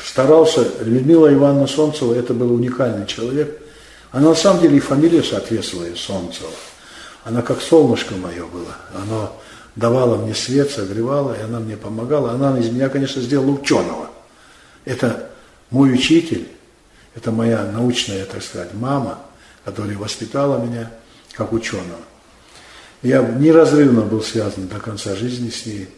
[0.04, 3.60] старался, Людмила Ивановна Солнцева, это был уникальный человек.
[4.12, 6.50] Она на самом деле и фамилия соответствовала Солнцева.
[7.24, 8.76] Она как солнышко мое было.
[8.94, 9.30] Она
[9.76, 12.32] давала мне свет, согревала, и она мне помогала.
[12.32, 14.10] Она из меня, конечно, сделала ученого.
[14.84, 15.30] Это
[15.70, 16.48] мой учитель,
[17.14, 19.20] это моя научная, так сказать, мама,
[19.64, 20.90] которая воспитала меня
[21.32, 22.00] как ученого.
[23.02, 25.88] Я неразрывно был связан до конца жизни с ней.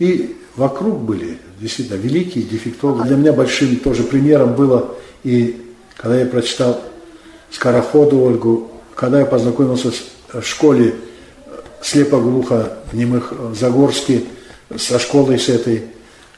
[0.00, 3.06] И вокруг были действительно великие дефектологи.
[3.06, 6.82] Для меня большим тоже примером было, и когда я прочитал
[7.50, 9.92] Скороходу Ольгу, когда я познакомился
[10.32, 10.96] в школе
[11.84, 14.24] слепо-глухо немых в Загорске,
[14.76, 15.82] со школой с этой,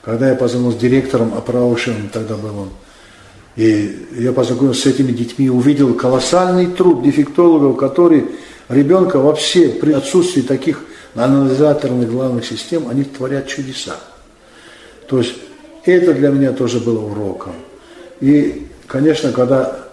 [0.03, 2.71] когда я познакомился с директором Апраушевым, тогда был он,
[3.55, 8.27] и я познакомился с этими детьми, увидел колоссальный труд дефектологов, которые
[8.69, 10.85] ребенка вообще при отсутствии таких
[11.15, 13.97] анализаторных главных систем, они творят чудеса.
[15.09, 15.35] То есть
[15.85, 17.53] это для меня тоже было уроком.
[18.21, 19.87] И, конечно, когда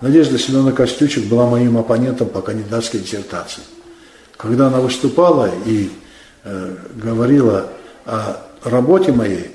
[0.00, 3.62] Надежда Семеновна Костючек была моим оппонентом по кандидатской диссертации,
[4.38, 5.90] когда она выступала и
[6.44, 7.70] э, говорила
[8.06, 9.50] о работе моей,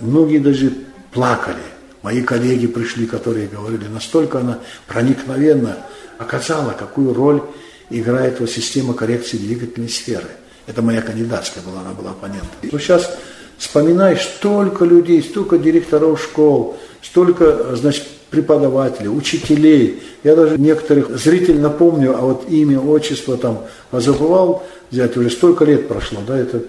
[0.00, 0.72] многие даже
[1.12, 1.62] плакали.
[2.02, 5.76] Мои коллеги пришли, которые говорили, настолько она проникновенно
[6.18, 7.42] оказала, какую роль
[7.90, 10.28] играет вот система коррекции двигательной сферы.
[10.66, 12.48] Это моя кандидатская была, она была оппонентом.
[12.62, 13.18] Но сейчас
[13.58, 20.02] вспоминаешь столько людей, столько директоров школ, столько, значит, преподавателей, учителей.
[20.24, 25.86] Я даже некоторых зрителей напомню, а вот имя, отчество там забывал взять, уже столько лет
[25.86, 26.62] прошло, да, это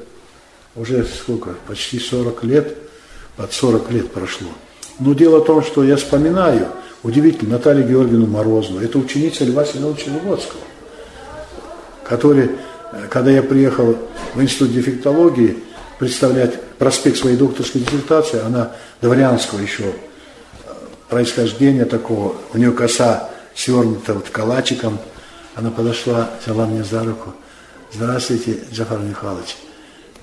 [0.75, 2.77] уже сколько, почти 40 лет,
[3.35, 4.49] под 40 лет прошло.
[4.99, 6.67] Но дело в том, что я вспоминаю,
[7.01, 10.61] удивительно, Наталью Георгиевну Морозову, это ученица Льва Семеновича Лугодского
[12.03, 12.51] который,
[13.09, 13.97] когда я приехал
[14.33, 15.57] в институт дефектологии
[15.99, 19.85] представлять проспект своей докторской диссертации, она дворянского еще
[21.09, 24.99] происхождения такого, у нее коса свернута вот калачиком,
[25.55, 27.33] Она подошла, взяла меня за руку.
[27.91, 29.55] Здравствуйте, Джафар Михайлович.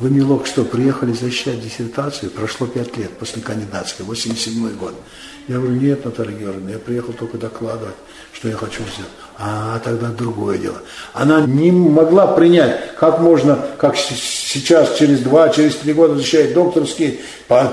[0.01, 2.31] Вы, милок, что, приехали защищать диссертацию?
[2.31, 4.95] Прошло пять лет после кандидатской, 87 год.
[5.47, 7.95] Я говорю, нет, Наталья Георгиевна, я приехал только докладывать,
[8.33, 9.13] что я хочу сделать.
[9.43, 10.77] А тогда другое дело.
[11.15, 17.21] Она не могла принять, как можно, как сейчас, через два, через три года защищать докторские,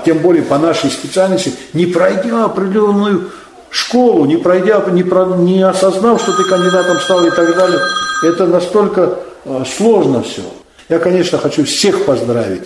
[0.06, 3.30] тем более по нашей специальности, не пройдя определенную
[3.68, 7.80] школу, не пройдя, не, про, не осознав, что ты кандидатом стал и так далее.
[8.22, 10.42] Это настолько э, сложно все.
[10.88, 12.64] Я, конечно, хочу всех поздравить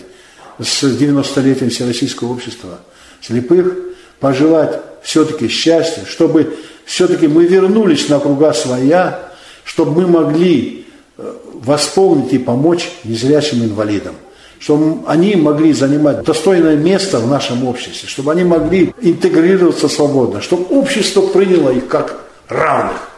[0.60, 2.78] с 90-летием Всероссийского общества
[3.20, 3.74] слепых,
[4.20, 6.54] пожелать все-таки счастья, чтобы
[6.84, 9.18] все-таки мы вернулись на круга своя,
[9.64, 14.14] чтобы мы могли э, восполнить и помочь незрячим инвалидам,
[14.58, 20.64] чтобы они могли занимать достойное место в нашем обществе, чтобы они могли интегрироваться свободно, чтобы
[20.76, 23.08] общество приняло их как равных,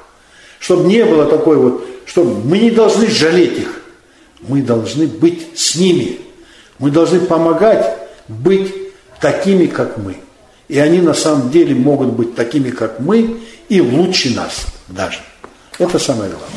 [0.58, 3.80] чтобы не было такой вот, чтобы мы не должны жалеть их,
[4.46, 6.20] мы должны быть с ними.
[6.78, 7.96] Мы должны помогать
[8.28, 8.72] быть
[9.20, 10.16] такими, как мы.
[10.68, 13.38] И они на самом деле могут быть такими, как мы,
[13.68, 15.18] и лучше нас даже.
[15.78, 16.48] Это самое главное.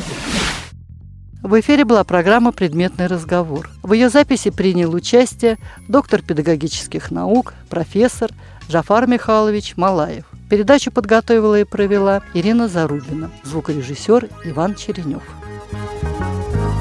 [1.44, 3.70] В эфире была программа «Предметный разговор».
[3.82, 8.32] В ее записи принял участие доктор педагогических наук, профессор
[8.70, 10.26] Джафар Михайлович Малаев.
[10.50, 15.24] Передачу подготовила и провела Ирина Зарубина, звукорежиссер Иван Черенев.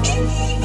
[0.03, 0.56] thank you